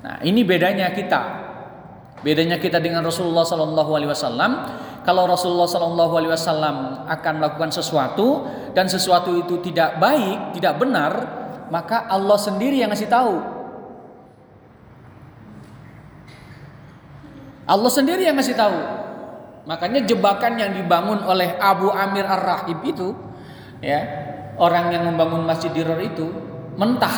Nah, 0.00 0.20
ini 0.24 0.44
bedanya 0.44 0.92
kita. 0.92 1.44
Bedanya 2.24 2.56
kita 2.56 2.80
dengan 2.80 3.04
Rasulullah 3.04 3.44
Sallallahu 3.44 3.90
Alaihi 3.92 4.08
Wasallam 4.08 4.52
kalau 5.04 5.28
Rasulullah 5.28 5.68
Shallallahu 5.68 6.12
Alaihi 6.16 6.32
Wasallam 6.32 7.04
akan 7.04 7.32
melakukan 7.36 7.70
sesuatu 7.76 8.48
dan 8.72 8.88
sesuatu 8.88 9.36
itu 9.36 9.60
tidak 9.60 10.00
baik, 10.00 10.56
tidak 10.56 10.80
benar, 10.80 11.12
maka 11.68 12.08
Allah 12.08 12.40
sendiri 12.40 12.80
yang 12.80 12.88
ngasih 12.88 13.12
tahu. 13.12 13.53
Allah 17.64 17.90
sendiri 17.92 18.24
yang 18.28 18.36
ngasih 18.36 18.56
tahu. 18.56 18.78
Makanya 19.64 20.04
jebakan 20.04 20.60
yang 20.60 20.76
dibangun 20.76 21.24
oleh 21.24 21.56
Abu 21.56 21.88
Amir 21.88 22.28
Ar-Rahib 22.28 22.84
itu, 22.84 23.16
ya 23.80 24.00
orang 24.60 24.92
yang 24.92 25.08
membangun 25.08 25.48
Masjid 25.48 25.72
Diror 25.72 25.96
itu 26.04 26.28
mentah, 26.76 27.16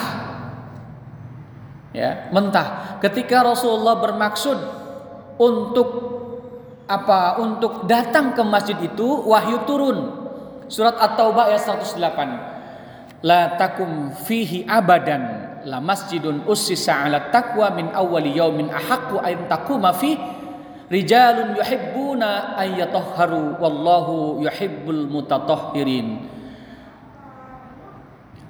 ya 1.90 2.30
mentah. 2.30 2.98
Ketika 3.02 3.42
Rasulullah 3.42 3.98
bermaksud 3.98 4.58
untuk 5.42 5.88
apa 6.86 7.42
untuk 7.42 7.90
datang 7.90 8.30
ke 8.30 8.42
masjid 8.46 8.78
itu 8.78 9.26
wahyu 9.26 9.66
turun. 9.66 10.24
Surat 10.66 10.98
At-Taubah 10.98 11.50
ayat 11.50 11.62
108. 11.62 13.22
La 13.26 13.58
takum 13.58 14.14
fihi 14.14 14.66
abadan 14.66 15.55
la 15.66 15.82
masjidun 15.82 16.46
ussisa 16.46 17.10
ala 17.10 17.34
taqwa 17.34 17.74
min 17.74 17.90
awwali 17.90 18.38
yaumin 18.38 18.70
ahaqqu 18.70 19.18
an 19.18 19.50
taquma 19.50 19.90
fi 19.90 20.14
rijalun 20.86 21.58
yuhibbuna 21.58 22.54
an 22.54 22.68
yatahharu 22.78 23.58
wallahu 23.58 24.40
yuhibbul 24.46 25.10
mutatahhirin. 25.10 26.22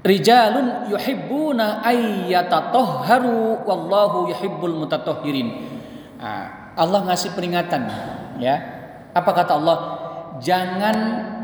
Rijalun 0.06 0.86
yuhibbuna 0.92 1.82
ayyatatohharu 1.82 3.66
wallahu 3.66 4.30
yuhibbul 4.30 4.86
mutatahhirin. 4.86 5.48
Nah, 6.22 6.76
Allah 6.78 7.00
ngasih 7.10 7.34
peringatan 7.34 7.90
ya. 8.38 8.54
Apa 9.10 9.34
kata 9.34 9.58
Allah? 9.58 9.78
Jangan 10.38 10.98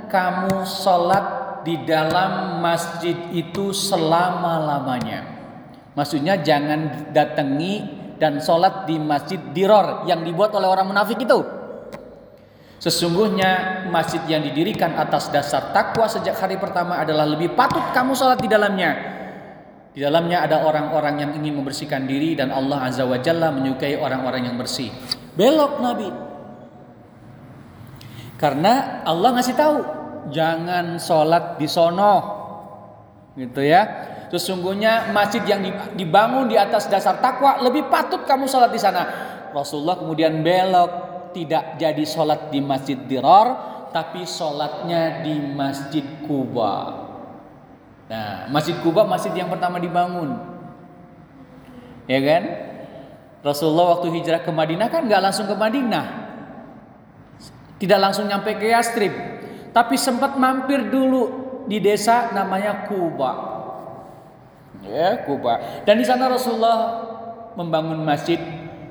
kamu 0.07 0.63
sholat 0.63 1.27
di 1.67 1.81
dalam 1.83 2.63
masjid 2.63 3.17
itu 3.35 3.75
selama-lamanya. 3.75 5.32
Maksudnya 5.93 6.41
jangan 6.41 7.13
datangi 7.13 8.01
dan 8.17 8.41
sholat 8.41 8.89
di 8.89 8.97
masjid 8.97 9.39
diror 9.53 10.09
yang 10.09 10.25
dibuat 10.25 10.55
oleh 10.57 10.71
orang 10.71 10.89
munafik 10.89 11.21
itu. 11.21 11.43
Sesungguhnya 12.83 13.85
masjid 13.95 14.19
yang 14.27 14.43
didirikan 14.43 14.99
atas 14.99 15.31
dasar 15.31 15.71
takwa 15.71 16.11
sejak 16.11 16.35
hari 16.35 16.59
pertama 16.59 16.99
adalah 16.99 17.23
lebih 17.29 17.55
patut 17.55 17.83
kamu 17.95 18.17
sholat 18.19 18.43
di 18.43 18.51
dalamnya. 18.51 18.91
Di 19.93 20.01
dalamnya 20.01 20.43
ada 20.43 20.65
orang-orang 20.65 21.15
yang 21.21 21.31
ingin 21.37 21.63
membersihkan 21.63 22.09
diri 22.09 22.33
dan 22.33 22.49
Allah 22.49 22.89
Azza 22.89 23.05
wa 23.05 23.21
Jalla 23.21 23.53
menyukai 23.53 24.01
orang-orang 24.01 24.49
yang 24.49 24.57
bersih. 24.57 24.89
Belok 25.37 25.79
Nabi. 25.79 26.09
Karena 28.41 29.05
Allah 29.07 29.31
ngasih 29.39 29.55
tahu, 29.55 29.79
jangan 30.35 30.99
sholat 30.99 31.61
di 31.63 31.71
sono. 31.71 32.15
Gitu 33.39 33.63
ya. 33.63 33.83
Sesungguhnya 34.33 35.13
masjid 35.13 35.45
yang 35.45 35.61
dibangun 35.93 36.49
di 36.49 36.57
atas 36.57 36.89
dasar 36.89 37.21
takwa 37.21 37.61
lebih 37.61 37.93
patut 37.93 38.25
kamu 38.25 38.49
sholat 38.49 38.73
di 38.73 38.81
sana. 38.81 39.05
Rasulullah 39.53 40.01
kemudian 40.01 40.41
belok 40.41 41.13
tidak 41.37 41.77
jadi 41.77 42.01
sholat 42.01 42.49
di 42.49 42.65
Masjid 42.65 42.97
Dirar, 42.97 43.53
tapi 43.93 44.25
sholatnya 44.25 45.21
di 45.21 45.37
Masjid 45.37 46.01
Kuba. 46.25 47.05
Nah, 48.09 48.49
Masjid 48.49 48.73
Kuba 48.81 49.05
masjid 49.05 49.37
yang 49.37 49.53
pertama 49.53 49.77
dibangun, 49.77 50.41
ya 52.09 52.21
kan? 52.25 52.43
Rasulullah 53.45 54.01
waktu 54.01 54.17
hijrah 54.17 54.41
ke 54.41 54.49
Madinah 54.49 54.89
kan 54.89 55.05
nggak 55.05 55.23
langsung 55.29 55.45
ke 55.45 55.53
Madinah, 55.53 56.07
tidak 57.77 58.01
langsung 58.01 58.33
nyampe 58.33 58.57
ke 58.57 58.73
Yastrib, 58.73 59.13
tapi 59.77 60.01
sempat 60.01 60.41
mampir 60.41 60.89
dulu 60.89 61.29
di 61.69 61.85
desa 61.85 62.33
namanya 62.33 62.89
Kuba. 62.89 63.52
Ya, 64.83 65.23
Kuba. 65.23 65.85
Dan 65.87 66.03
di 66.03 66.07
sana 66.07 66.27
Rasulullah 66.27 67.07
membangun 67.55 68.03
masjid 68.03 68.39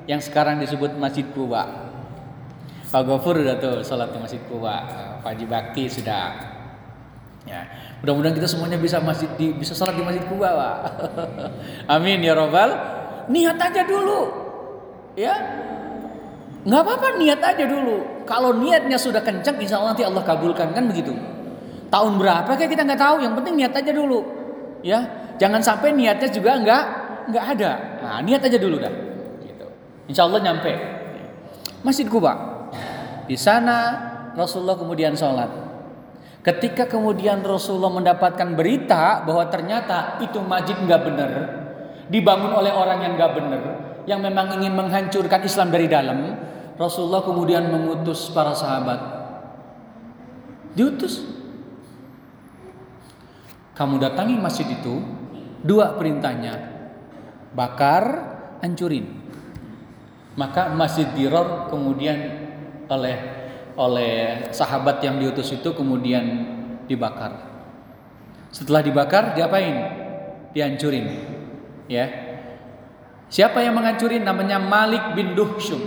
yang 0.08 0.18
sekarang 0.18 0.58
disebut 0.58 0.96
Masjid 0.98 1.26
Kuba. 1.30 1.92
Pak 2.92 3.02
Gofur 3.08 3.40
udah 3.40 3.56
tuh 3.56 3.80
sholat 3.80 4.12
di 4.12 4.20
Masjid 4.20 4.42
Kuba, 4.44 4.84
Pak 5.24 5.32
Haji 5.32 5.46
Bakti 5.48 5.84
sudah. 5.88 6.52
Ya, 7.42 7.66
mudah-mudahan 8.04 8.36
kita 8.36 8.46
semuanya 8.46 8.78
bisa 8.78 9.02
masjid 9.02 9.26
di, 9.34 9.50
bisa 9.56 9.72
sholat 9.72 9.96
di 9.96 10.04
Masjid 10.04 10.22
Kuba, 10.28 10.52
Pak. 10.52 10.76
Amin 11.96 12.20
ya 12.20 12.36
robbal. 12.36 12.70
Niat 13.32 13.56
aja 13.56 13.82
dulu, 13.88 14.20
ya. 15.16 15.32
Nggak 16.62 16.82
apa-apa 16.84 17.08
niat 17.18 17.40
aja 17.42 17.64
dulu. 17.66 18.22
Kalau 18.28 18.54
niatnya 18.54 18.94
sudah 18.94 19.24
kencang, 19.24 19.58
insya 19.58 19.80
Allah 19.80 19.96
nanti 19.96 20.04
Allah 20.06 20.22
kabulkan 20.22 20.70
kan 20.70 20.84
begitu. 20.86 21.16
Tahun 21.90 22.12
berapa 22.20 22.50
kayak 22.54 22.70
kita 22.76 22.82
nggak 22.86 23.00
tahu. 23.00 23.16
Yang 23.24 23.34
penting 23.40 23.54
niat 23.56 23.74
aja 23.74 23.90
dulu, 23.90 24.20
ya. 24.84 25.21
Jangan 25.40 25.60
sampai 25.64 25.94
niatnya 25.96 26.28
juga 26.28 26.58
nggak 26.60 26.84
nggak 27.32 27.44
ada. 27.58 27.70
Nah, 28.02 28.18
niat 28.20 28.42
aja 28.42 28.58
dulu 28.58 28.76
dah. 28.82 28.94
Gitu. 29.42 29.66
Insya 30.10 30.26
Allah 30.26 30.40
nyampe. 30.42 30.72
Masjid 31.82 32.06
Kuba. 32.06 32.32
Di 33.26 33.38
sana 33.38 33.78
Rasulullah 34.34 34.78
kemudian 34.78 35.14
sholat. 35.14 35.50
Ketika 36.42 36.90
kemudian 36.90 37.38
Rasulullah 37.46 37.94
mendapatkan 37.94 38.58
berita 38.58 39.22
bahwa 39.22 39.46
ternyata 39.46 40.18
itu 40.18 40.42
masjid 40.42 40.74
nggak 40.74 41.02
benar, 41.06 41.30
dibangun 42.10 42.50
oleh 42.50 42.74
orang 42.74 42.98
yang 42.98 43.14
nggak 43.14 43.32
benar, 43.38 43.62
yang 44.10 44.18
memang 44.18 44.58
ingin 44.58 44.74
menghancurkan 44.74 45.46
Islam 45.46 45.70
dari 45.70 45.86
dalam, 45.86 46.34
Rasulullah 46.74 47.22
kemudian 47.22 47.70
mengutus 47.70 48.26
para 48.34 48.58
sahabat. 48.58 48.98
Diutus. 50.74 51.22
Kamu 53.78 54.02
datangi 54.02 54.34
masjid 54.34 54.66
itu, 54.66 54.98
dua 55.62 55.96
perintahnya. 55.96 56.54
Bakar, 57.52 58.04
hancurin. 58.62 59.22
Maka 60.34 60.72
Masjid 60.72 61.08
Diror 61.12 61.68
kemudian 61.68 62.16
oleh 62.88 63.16
oleh 63.76 64.48
sahabat 64.52 65.00
yang 65.00 65.16
diutus 65.20 65.52
itu 65.52 65.72
kemudian 65.72 66.24
dibakar. 66.88 67.52
Setelah 68.52 68.84
dibakar 68.84 69.32
diapain? 69.32 69.76
Dihancurin. 70.52 71.06
Ya. 71.88 72.08
Siapa 73.32 73.64
yang 73.64 73.76
menghancurin? 73.80 74.20
Namanya 74.20 74.60
Malik 74.60 75.16
bin 75.16 75.32
Duhsyum. 75.32 75.80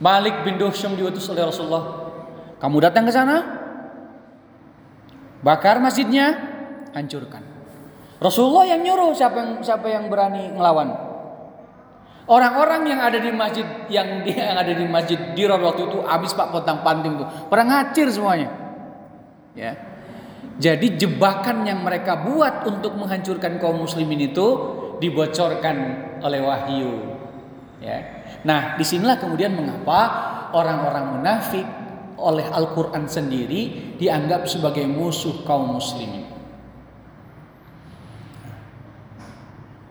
Malik 0.00 0.48
bin 0.48 0.56
Duhsyum 0.56 0.96
diutus 0.96 1.28
oleh 1.28 1.44
Rasulullah. 1.44 2.08
Kamu 2.56 2.76
datang 2.80 3.04
ke 3.04 3.12
sana? 3.12 3.36
Bakar 5.44 5.80
masjidnya, 5.80 6.36
hancurkan. 6.92 7.49
Rasulullah 8.20 8.68
yang 8.68 8.84
nyuruh 8.84 9.16
siapa 9.16 9.36
yang 9.40 9.50
siapa 9.64 9.88
yang 9.88 10.12
berani 10.12 10.52
ngelawan? 10.52 10.92
Orang-orang 12.30 12.86
yang 12.86 13.00
ada 13.02 13.18
di 13.18 13.32
masjid 13.34 13.66
yang 13.90 14.22
dia 14.22 14.54
yang 14.54 14.58
ada 14.60 14.70
di 14.70 14.86
masjid 14.86 15.18
Dirar 15.34 15.58
waktu 15.58 15.90
itu 15.90 15.98
habis 16.06 16.30
Pak 16.30 16.54
potang 16.54 16.86
panting 16.86 17.18
tuh. 17.18 17.26
Pada 17.50 17.66
ngacir 17.66 18.06
semuanya. 18.06 18.52
Ya. 19.58 19.74
Jadi 20.60 20.94
jebakan 20.94 21.66
yang 21.66 21.82
mereka 21.82 22.22
buat 22.22 22.68
untuk 22.70 22.94
menghancurkan 22.94 23.58
kaum 23.58 23.82
muslimin 23.82 24.30
itu 24.30 24.46
dibocorkan 25.02 25.76
oleh 26.22 26.38
wahyu. 26.38 27.18
Ya. 27.82 28.22
Nah, 28.46 28.78
di 28.78 28.84
sinilah 28.86 29.18
kemudian 29.18 29.56
mengapa 29.56 30.00
orang-orang 30.54 31.18
munafik 31.18 31.66
oleh 32.20 32.46
Al-Quran 32.46 33.10
sendiri 33.10 33.96
dianggap 33.98 34.46
sebagai 34.46 34.86
musuh 34.86 35.42
kaum 35.42 35.74
muslimin. 35.80 36.29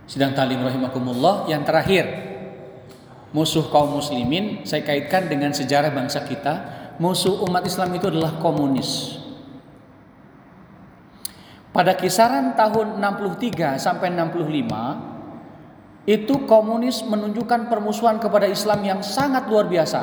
Sidang 0.10 0.34
talim 0.34 0.65
rahimakumullah. 0.65 1.45
Yang 1.45 1.69
terakhir 1.69 2.06
musuh 3.30 3.69
kaum 3.69 4.02
muslimin 4.02 4.65
saya 4.65 4.82
kaitkan 4.82 5.30
dengan 5.30 5.54
sejarah 5.54 5.93
bangsa 5.93 6.26
kita. 6.26 6.82
Musuh 6.98 7.45
umat 7.45 7.62
Islam 7.63 7.93
itu 7.93 8.10
adalah 8.10 8.41
komunis. 8.41 9.22
Pada 11.69 11.93
kisaran 11.93 12.58
tahun 12.58 12.98
63 12.98 13.78
sampai 13.78 14.10
65 14.17 16.10
itu 16.10 16.50
komunis 16.50 17.06
menunjukkan 17.06 17.69
permusuhan 17.69 18.17
kepada 18.17 18.50
Islam 18.50 18.82
yang 18.82 19.00
sangat 19.06 19.45
luar 19.45 19.69
biasa. 19.69 20.02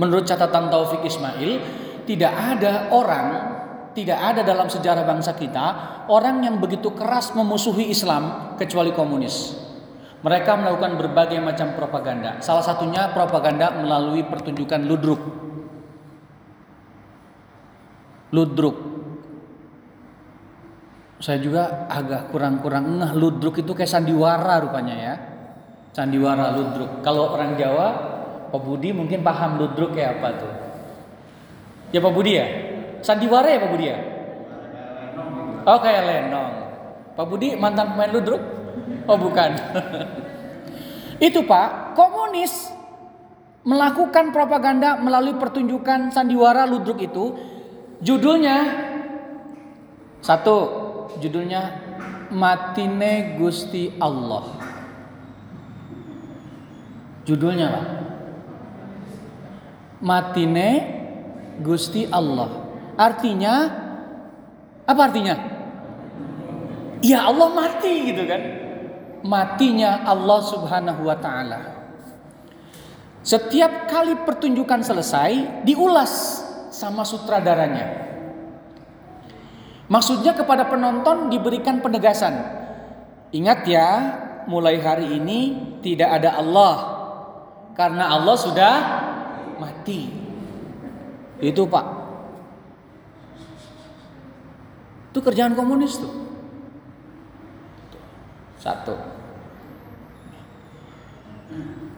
Menurut 0.00 0.24
catatan 0.24 0.72
Taufik 0.72 1.04
Ismail 1.04 1.60
tidak 2.08 2.32
ada 2.32 2.88
orang 2.88 3.51
tidak 3.92 4.18
ada 4.18 4.40
dalam 4.40 4.68
sejarah 4.72 5.04
bangsa 5.04 5.36
kita 5.36 5.66
orang 6.08 6.44
yang 6.44 6.56
begitu 6.60 6.92
keras 6.96 7.36
memusuhi 7.36 7.92
Islam 7.92 8.56
kecuali 8.56 8.90
komunis 8.96 9.62
mereka 10.22 10.54
melakukan 10.54 10.94
berbagai 11.02 11.42
macam 11.42 11.74
propaganda. 11.74 12.38
Salah 12.38 12.62
satunya 12.62 13.10
propaganda 13.10 13.74
melalui 13.74 14.22
pertunjukan 14.22 14.86
ludruk. 14.86 15.22
Ludruk. 18.30 18.76
Saya 21.18 21.38
juga 21.42 21.86
agak 21.90 22.30
kurang-kurang 22.30 23.02
ngeh 23.02 23.12
ludruk 23.18 23.58
itu 23.58 23.74
kayak 23.74 23.90
sandiwara 23.90 24.62
rupanya 24.62 24.94
ya. 24.94 25.14
Sandiwara 25.90 26.54
ludruk. 26.54 27.02
Kalau 27.02 27.34
orang 27.34 27.58
Jawa, 27.58 27.86
Pak 28.54 28.62
Budi 28.62 28.94
mungkin 28.94 29.26
paham 29.26 29.58
ludruk 29.58 29.90
kayak 29.90 30.22
apa 30.22 30.28
tuh. 30.38 30.52
Ya 31.90 31.98
Pak 31.98 32.14
Budi 32.14 32.32
ya? 32.38 32.46
Sandiwara 33.02 33.50
ya 33.50 33.58
Pak 33.60 33.70
Budi 33.74 33.86
ya? 33.90 33.98
Oh 35.66 35.78
kayak 35.78 36.02
lenong. 36.06 36.52
Pak 37.18 37.26
Budi 37.28 37.54
mantan 37.58 37.94
pemain 37.94 38.10
ludruk? 38.10 38.42
Oh 39.06 39.18
bukan. 39.18 39.50
Itu 41.26 41.46
Pak, 41.46 41.94
komunis 41.94 42.70
melakukan 43.62 44.34
propaganda 44.34 44.98
melalui 44.98 45.38
pertunjukan 45.38 46.10
sandiwara 46.10 46.66
ludruk 46.66 46.98
itu. 46.98 47.38
Judulnya 48.02 48.58
satu, 50.18 50.56
judulnya 51.22 51.78
Matine 52.34 53.38
Gusti 53.38 53.94
Allah. 54.02 54.50
Judulnya 57.22 57.66
Pak. 57.70 57.86
Matine 60.02 60.68
Gusti 61.62 62.10
Allah. 62.10 62.61
Artinya 62.96 63.54
apa 64.84 65.00
artinya? 65.00 65.34
Ya 67.02 67.26
Allah 67.26 67.48
mati 67.50 68.12
gitu 68.12 68.22
kan 68.28 68.62
matinya 69.22 70.02
Allah 70.02 70.40
Subhanahu 70.42 71.02
wa 71.06 71.16
taala. 71.16 71.60
Setiap 73.22 73.86
kali 73.86 74.18
pertunjukan 74.26 74.82
selesai, 74.82 75.62
diulas 75.62 76.42
sama 76.74 77.06
sutradaranya. 77.06 78.02
Maksudnya 79.86 80.34
kepada 80.34 80.66
penonton 80.66 81.30
diberikan 81.30 81.78
penegasan. 81.78 82.34
Ingat 83.30 83.60
ya, 83.70 83.88
mulai 84.50 84.82
hari 84.82 85.22
ini 85.22 85.40
tidak 85.86 86.18
ada 86.18 86.42
Allah. 86.42 86.74
Karena 87.78 88.10
Allah 88.10 88.36
sudah 88.36 88.74
mati. 89.62 90.10
Itu 91.38 91.70
Pak. 91.70 92.01
Itu 95.12 95.20
kerjaan 95.20 95.52
komunis 95.52 96.00
tuh. 96.00 96.08
Satu. 98.56 98.96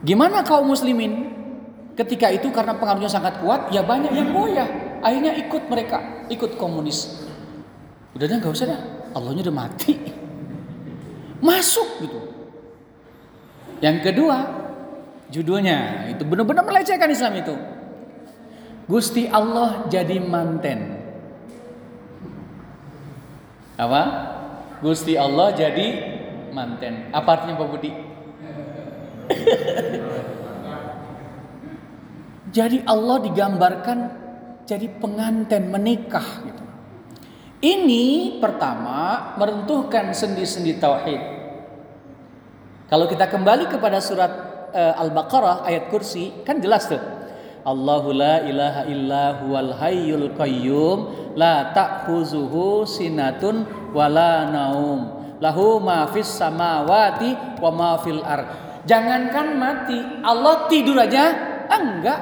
Gimana 0.03 0.43
kaum 0.43 0.67
muslimin? 0.67 1.31
Ketika 1.95 2.27
itu 2.27 2.51
karena 2.51 2.75
pengaruhnya 2.75 3.07
sangat 3.07 3.39
kuat, 3.39 3.71
ya 3.71 3.79
banyak 3.79 4.11
yang 4.11 4.35
goyah. 4.35 4.99
Akhirnya 4.99 5.31
ikut 5.39 5.71
mereka, 5.71 6.27
ikut 6.27 6.59
komunis. 6.59 7.23
Udah 8.11 8.27
deh 8.27 8.35
nggak 8.35 8.51
usah 8.51 8.67
dah, 8.67 8.81
Allahnya 9.15 9.47
udah 9.47 9.55
mati. 9.55 9.95
Masuk 11.39 11.87
gitu. 12.03 12.19
Yang 13.79 14.11
kedua, 14.11 14.37
judulnya 15.31 16.11
itu 16.11 16.27
benar-benar 16.27 16.67
melecehkan 16.67 17.07
Islam 17.07 17.33
itu. 17.39 17.55
Gusti 18.91 19.31
Allah 19.31 19.87
jadi 19.87 20.19
manten. 20.19 20.94
Apa? 23.75 24.01
Gusti 24.79 25.19
Allah 25.19 25.51
jadi 25.55 25.87
manten. 26.51 27.11
Apa 27.11 27.31
artinya 27.39 27.55
Pak 27.59 27.67
Budi? 27.67 27.91
jadi 32.55 32.77
Allah 32.87 33.17
digambarkan 33.23 33.99
jadi 34.65 34.89
pengantin 34.99 35.71
menikah 35.71 36.25
gitu. 36.43 36.63
Ini 37.65 38.37
pertama 38.43 39.31
meruntuhkan 39.39 40.11
sendi-sendi 40.11 40.77
tauhid. 40.77 41.21
Kalau 42.85 43.09
kita 43.09 43.25
kembali 43.25 43.65
kepada 43.71 43.97
surat 43.97 44.31
uh, 44.69 45.01
Al-Baqarah 45.01 45.65
ayat 45.65 45.89
kursi 45.89 46.45
kan 46.45 46.61
jelas 46.61 46.85
tuh. 46.85 47.01
Allahu 47.65 48.13
la 48.13 48.45
ilaha 48.45 48.85
illa 48.85 49.41
huwal 49.41 49.73
hayyul 49.73 50.37
qayyum 50.37 51.33
la 51.33 51.73
ta'khuzuhu 51.73 52.85
sinatun 52.85 53.65
wala 53.89 54.45
naum 54.53 55.25
lahu 55.41 55.81
ma 55.81 56.05
fis 56.13 56.29
samawati 56.29 57.59
wa 57.59 57.69
ma 57.73 57.91
fil 57.99 58.21
ard. 58.21 58.47
Jangankan 58.85 59.57
mati, 59.57 59.97
Allah 60.21 60.69
tidur 60.69 60.93
aja 61.01 61.33
enggak. 61.73 62.21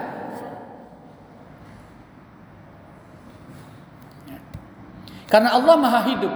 Karena 5.27 5.59
Allah 5.59 5.75
maha 5.75 6.01
hidup. 6.07 6.33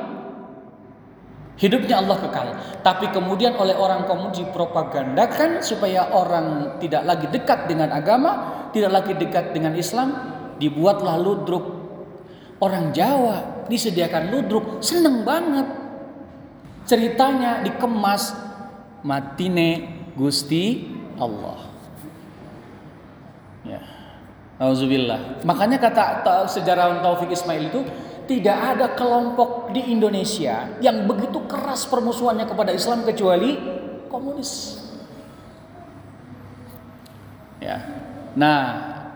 Hidupnya 1.57 2.05
Allah 2.05 2.21
kekal. 2.21 2.47
Tapi 2.85 3.09
kemudian 3.09 3.57
oleh 3.57 3.73
orang 3.73 4.05
komunis 4.05 4.45
dipropagandakan 4.45 5.65
supaya 5.65 6.13
orang 6.13 6.77
tidak 6.77 7.01
lagi 7.01 7.25
dekat 7.33 7.65
dengan 7.65 7.89
agama, 7.89 8.31
tidak 8.69 9.01
lagi 9.01 9.13
dekat 9.17 9.57
dengan 9.57 9.73
Islam, 9.73 10.13
dibuatlah 10.61 11.17
ludruk. 11.17 11.65
Orang 12.61 12.93
Jawa 12.93 13.65
disediakan 13.65 14.29
ludruk, 14.29 14.85
seneng 14.85 15.25
banget. 15.25 15.65
Ceritanya 16.85 17.65
dikemas 17.65 18.37
matine 19.01 19.97
Gusti 20.13 20.93
Allah. 21.17 21.57
Ya. 23.65 23.81
Auzubillah. 24.57 25.45
Makanya 25.45 25.77
kata 25.77 26.45
sejarawan 26.49 27.01
Taufik 27.05 27.29
Ismail 27.29 27.69
itu 27.69 27.81
tidak 28.27 28.57
ada 28.75 28.93
kelompok 28.93 29.71
di 29.71 29.89
Indonesia 29.89 30.77
yang 30.83 31.07
begitu 31.07 31.47
keras 31.47 31.87
permusuhannya 31.87 32.43
kepada 32.43 32.75
Islam 32.75 33.07
kecuali 33.07 33.55
komunis. 34.11 34.83
Ya. 37.63 37.81
Nah, 38.37 38.59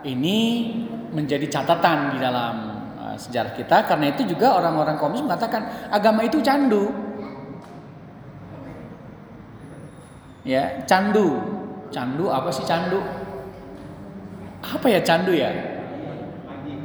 ini 0.01 0.72
menjadi 1.12 1.45
catatan 1.45 2.16
di 2.16 2.18
dalam 2.18 2.55
uh, 2.97 3.16
sejarah 3.20 3.53
kita 3.53 3.86
karena 3.86 4.16
itu 4.16 4.26
juga 4.26 4.57
orang-orang 4.57 4.97
komunis 4.97 5.28
mengatakan 5.28 5.91
agama 5.91 6.26
itu 6.26 6.41
candu. 6.41 6.89
Ya, 10.41 10.82
candu. 10.89 11.38
Candu 11.93 12.32
apa 12.34 12.49
sih 12.49 12.66
candu? 12.66 13.03
Apa 14.64 14.88
ya 14.89 15.03
candu 15.03 15.36
ya? 15.36 15.70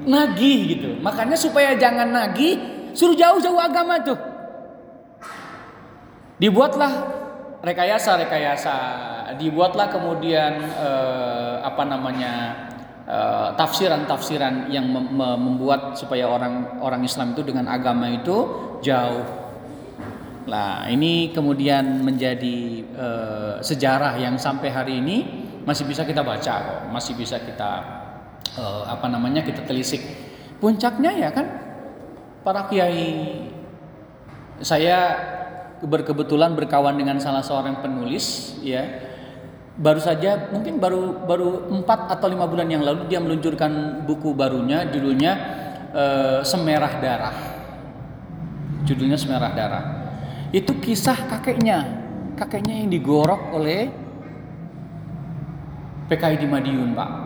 Nagih 0.06 0.58
gitu. 0.78 0.90
Makanya 1.02 1.34
supaya 1.36 1.74
jangan 1.74 2.08
nagih, 2.08 2.56
suruh 2.94 3.18
jauh-jauh 3.18 3.58
agama 3.58 4.00
tuh. 4.00 4.16
Dibuatlah 6.38 6.92
rekayasa-rekayasa, 7.60 8.76
dibuatlah 9.40 9.90
kemudian 9.90 10.62
eh, 10.62 11.54
apa 11.60 11.82
namanya 11.82 12.32
eh, 13.02 13.48
tafsiran-tafsiran 13.58 14.70
yang 14.70 14.86
mem 14.86 15.16
membuat 15.16 15.98
supaya 15.98 16.30
orang 16.30 16.78
orang 16.78 17.02
Islam 17.02 17.34
itu 17.34 17.42
dengan 17.42 17.66
agama 17.66 18.06
itu 18.06 18.36
jauh. 18.84 19.26
Nah, 20.46 20.86
ini 20.86 21.34
kemudian 21.34 22.06
menjadi 22.06 22.58
eh, 22.84 23.54
sejarah 23.64 24.14
yang 24.20 24.38
sampai 24.38 24.68
hari 24.70 25.02
ini 25.02 25.16
masih 25.66 25.88
bisa 25.88 26.06
kita 26.06 26.22
baca, 26.22 26.86
masih 26.92 27.18
bisa 27.18 27.42
kita 27.42 28.04
uh, 28.54 28.86
apa 28.86 29.10
namanya 29.10 29.42
kita 29.42 29.66
telisik. 29.66 30.02
Puncaknya 30.62 31.12
ya 31.16 31.28
kan 31.34 31.46
para 32.46 32.70
kiai 32.70 33.42
saya 34.62 34.98
berkebetulan 35.84 36.56
berkawan 36.56 36.96
dengan 36.96 37.18
salah 37.18 37.42
seorang 37.42 37.82
penulis 37.82 38.56
ya. 38.62 39.12
Baru 39.76 40.00
saja 40.00 40.48
mungkin 40.48 40.80
baru 40.80 41.28
baru 41.28 41.68
empat 41.68 42.08
atau 42.16 42.32
lima 42.32 42.48
bulan 42.48 42.64
yang 42.64 42.80
lalu 42.80 43.12
dia 43.12 43.20
meluncurkan 43.20 44.02
buku 44.08 44.32
barunya 44.32 44.88
judulnya 44.88 45.32
uh, 45.92 46.40
Semerah 46.40 46.94
Darah. 46.96 47.36
Judulnya 48.88 49.20
Semerah 49.20 49.52
Darah. 49.52 49.84
Itu 50.54 50.80
kisah 50.80 51.28
kakeknya. 51.28 52.08
Kakeknya 52.40 52.84
yang 52.84 52.88
digorok 52.88 53.52
oleh 53.52 53.88
PKI 56.06 56.36
di 56.38 56.46
Madiun 56.46 56.94
pak 56.94 57.25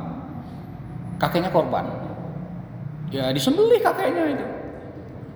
kakeknya 1.20 1.52
korban. 1.52 1.84
Ya 3.12 3.28
disembelih 3.30 3.78
kakeknya 3.84 4.24
itu. 4.32 4.46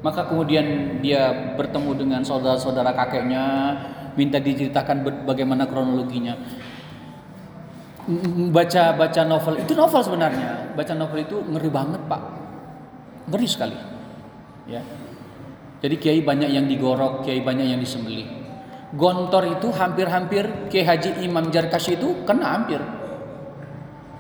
Maka 0.01 0.28
kemudian 0.28 0.99
dia 1.05 1.55
bertemu 1.57 1.91
dengan 1.97 2.20
saudara-saudara 2.24 2.93
kakeknya, 2.97 3.45
minta 4.16 4.41
diceritakan 4.41 5.05
bagaimana 5.28 5.68
kronologinya. 5.68 6.37
Baca 8.53 8.93
baca 9.01 9.22
novel 9.24 9.64
itu 9.64 9.72
novel 9.72 10.01
sebenarnya. 10.05 10.76
Baca 10.76 10.93
novel 10.93 11.24
itu 11.24 11.41
ngeri 11.41 11.70
banget 11.72 12.01
pak, 12.05 12.22
ngeri 13.32 13.49
sekali. 13.49 13.76
Ya. 14.68 14.85
Jadi 15.80 16.01
kiai 16.01 16.20
banyak 16.24 16.53
yang 16.53 16.64
digorok, 16.68 17.24
kiai 17.24 17.41
banyak 17.45 17.64
yang 17.64 17.80
disembelih. 17.80 18.45
Gontor 18.95 19.59
itu 19.59 19.74
hampir-hampir 19.74 20.70
Kiai 20.70 20.87
Haji 20.87 21.26
Imam 21.26 21.51
Jarkashi 21.51 21.99
itu 21.99 22.22
kena 22.22 22.55
hampir 22.55 22.78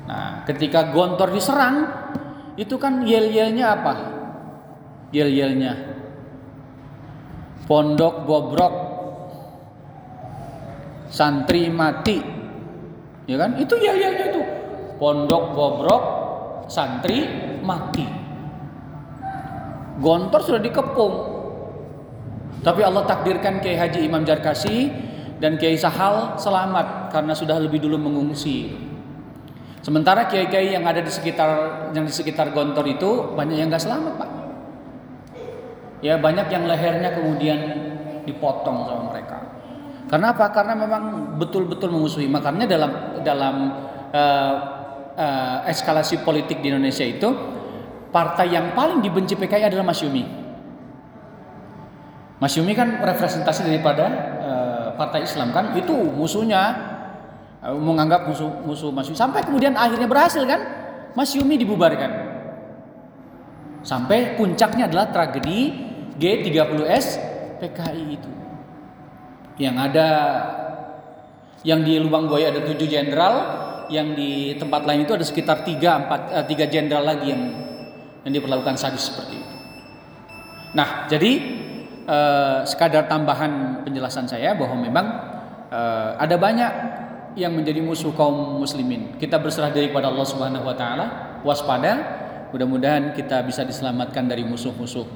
Nah, 0.04 0.44
ketika 0.44 0.92
Gontor 0.92 1.32
diserang, 1.32 1.76
itu 2.60 2.76
kan 2.76 3.02
yel-yelnya 3.02 3.66
apa? 3.72 3.94
Yel-yelnya 5.14 5.94
pondok 7.64 8.28
bobrok, 8.28 8.74
santri 11.08 11.72
mati, 11.72 12.20
ya 13.24 13.36
kan? 13.40 13.56
Itu 13.56 13.74
yel-yelnya 13.80 14.24
itu 14.32 14.42
pondok 15.00 15.44
bobrok, 15.56 16.04
santri 16.68 17.24
mati. 17.64 18.04
Gontor 19.94 20.40
sudah 20.42 20.60
dikepung, 20.60 21.14
tapi 22.60 22.82
Allah 22.82 23.06
takdirkan 23.06 23.62
Kiai 23.62 23.78
Haji 23.78 24.00
Imam 24.04 24.26
Jarkasi 24.26 24.90
dan 25.38 25.56
Kiai 25.56 25.78
Sahal 25.78 26.36
selamat 26.36 27.14
karena 27.14 27.32
sudah 27.32 27.56
lebih 27.62 27.80
dulu 27.80 27.96
mengungsi. 27.96 28.92
Sementara 29.84 30.24
kiai-kiai 30.24 30.72
yang 30.72 30.88
ada 30.88 31.04
di 31.04 31.12
sekitar 31.12 31.48
yang 31.92 32.08
di 32.08 32.14
sekitar 32.14 32.56
Gontor 32.56 32.88
itu 32.88 33.36
banyak 33.36 33.60
yang 33.60 33.68
nggak 33.68 33.84
selamat 33.84 34.12
pak. 34.16 34.30
Ya 36.00 36.16
banyak 36.16 36.48
yang 36.48 36.64
lehernya 36.64 37.12
kemudian 37.12 37.60
dipotong 38.24 38.88
sama 38.88 39.12
mereka. 39.12 39.44
Karena 40.08 40.32
apa? 40.32 40.48
Karena 40.56 40.72
memang 40.72 41.36
betul-betul 41.36 41.92
memusuhi. 41.92 42.24
Makanya 42.32 42.64
dalam 42.64 42.90
dalam 43.20 43.56
uh, 44.08 44.54
uh, 45.20 45.58
eskalasi 45.68 46.24
politik 46.24 46.64
di 46.64 46.72
Indonesia 46.72 47.04
itu 47.04 47.28
partai 48.08 48.56
yang 48.56 48.72
paling 48.72 49.04
dibenci 49.04 49.36
PKI 49.36 49.68
adalah 49.68 49.84
Mas 49.84 50.00
Yumi. 50.00 50.24
Mas 52.40 52.56
Yumi 52.56 52.72
kan 52.72 53.04
representasi 53.04 53.68
daripada 53.68 54.04
uh, 54.40 54.86
partai 54.96 55.28
Islam 55.28 55.52
kan 55.52 55.76
itu 55.76 55.92
musuhnya 55.92 56.93
menganggap 57.64 58.28
musuh 58.28 58.50
musuh 58.68 58.92
Mas 58.92 59.08
Yumi 59.08 59.16
sampai 59.16 59.40
kemudian 59.40 59.72
akhirnya 59.72 60.04
berhasil 60.04 60.44
kan 60.44 60.60
Mas 61.16 61.32
Yumi 61.32 61.56
dibubarkan 61.56 62.34
sampai 63.84 64.34
puncaknya 64.34 64.88
adalah 64.88 65.12
tragedi 65.12 65.72
G30S 66.16 67.06
PKI 67.60 68.04
itu. 68.10 68.30
Yang 69.60 69.76
ada 69.78 70.08
yang 71.62 71.80
di 71.86 72.00
Lubang 72.00 72.26
Buaya 72.26 72.50
ada 72.50 72.64
tujuh 72.66 72.88
jenderal, 72.90 73.34
yang 73.92 74.16
di 74.16 74.56
tempat 74.58 74.82
lain 74.88 75.06
itu 75.06 75.14
ada 75.14 75.22
sekitar 75.22 75.62
tiga 75.62 76.00
empat 76.00 76.20
eh, 76.32 76.44
tiga 76.48 76.66
jenderal 76.66 77.04
lagi 77.06 77.30
yang 77.30 77.42
yang 78.24 78.32
diperlakukan 78.40 78.80
sadis 78.80 79.12
seperti 79.12 79.36
itu. 79.38 79.54
Nah, 80.74 81.06
jadi 81.06 81.32
eh, 82.08 82.58
sekadar 82.66 83.06
tambahan 83.06 83.84
penjelasan 83.86 84.26
saya 84.26 84.56
bahwa 84.58 84.74
memang 84.80 85.06
eh, 85.70 86.10
ada 86.18 86.34
banyak 86.34 86.72
yang 87.34 87.54
menjadi 87.54 87.82
musuh 87.82 88.14
kaum 88.14 88.62
muslimin. 88.62 89.18
Kita 89.18 89.42
berserah 89.42 89.74
diri 89.74 89.90
kepada 89.90 90.10
Allah 90.10 90.26
Subhanahu 90.26 90.64
wa 90.66 90.74
taala, 90.74 91.06
waspada. 91.42 92.22
Mudah-mudahan 92.54 93.10
kita 93.18 93.42
bisa 93.42 93.66
diselamatkan 93.66 94.30
dari 94.30 94.46
musuh-musuh 94.46 95.06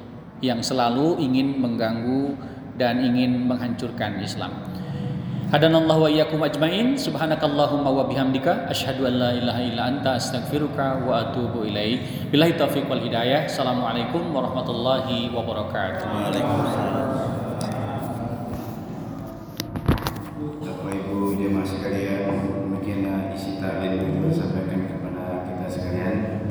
yang 0.43 0.59
selalu 0.59 1.23
ingin 1.23 1.55
mengganggu 1.59 2.35
dan 2.75 2.99
ingin 2.99 3.47
menghancurkan 3.47 4.19
Islam. 4.19 4.51
Hadanallahu 5.49 6.05
wa 6.05 6.11
iyyakum 6.13 6.45
ajmain. 6.45 6.99
Subhanakallahumma 6.99 7.89
wa 7.89 8.05
bihamdika 8.05 8.69
asyhadu 8.69 9.09
an 9.09 9.15
la 9.17 9.31
ilaha 9.33 9.61
illa 9.65 9.83
anta 9.89 10.21
astaghfiruka 10.21 11.09
wa 11.09 11.25
atubu 11.25 11.65
ilaik. 11.65 12.29
Billahi 12.29 12.59
taufiq 12.59 12.85
wal 12.85 13.01
hidayah. 13.01 13.49
Assalamualaikum 13.49 14.29
warahmatullahi 14.35 15.33
wabarakatuh. 15.33 16.05
Bapak 16.05 17.08
jemaah 21.59 21.71
sekalian 21.75 22.18